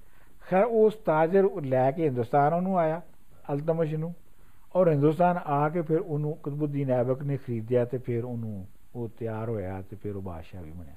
[0.50, 3.00] ਖੈਰ ਉਸ ਤਾਜਰ ਉਹ ਲੈ ਕੇ ਹਿੰਦੁਸਤਾਨ ਉਹਨੂੰ ਆਇਆ,
[3.52, 4.14] ਅਲਤਮਸ਼ ਨੂੰ,
[4.76, 9.48] ਔਰ ਹਿੰਦੁਸਤਾਨ ਆ ਕੇ ਫਿਰ ਉਹਨੂੰ ਕੁਤਬੁੱਦੀਨ ਐਬਕ ਨੇ ਖਰੀਦਿਆ ਤੇ ਫਿਰ ਉਹਨੂੰ ਉਹ ਤਿਆਰ
[9.48, 10.96] ਹੋਇਆ ਤੇ ਫਿਰ ਉਹ ਬਾਦਸ਼ਾਹ ਵੀ ਬਣਿਆ।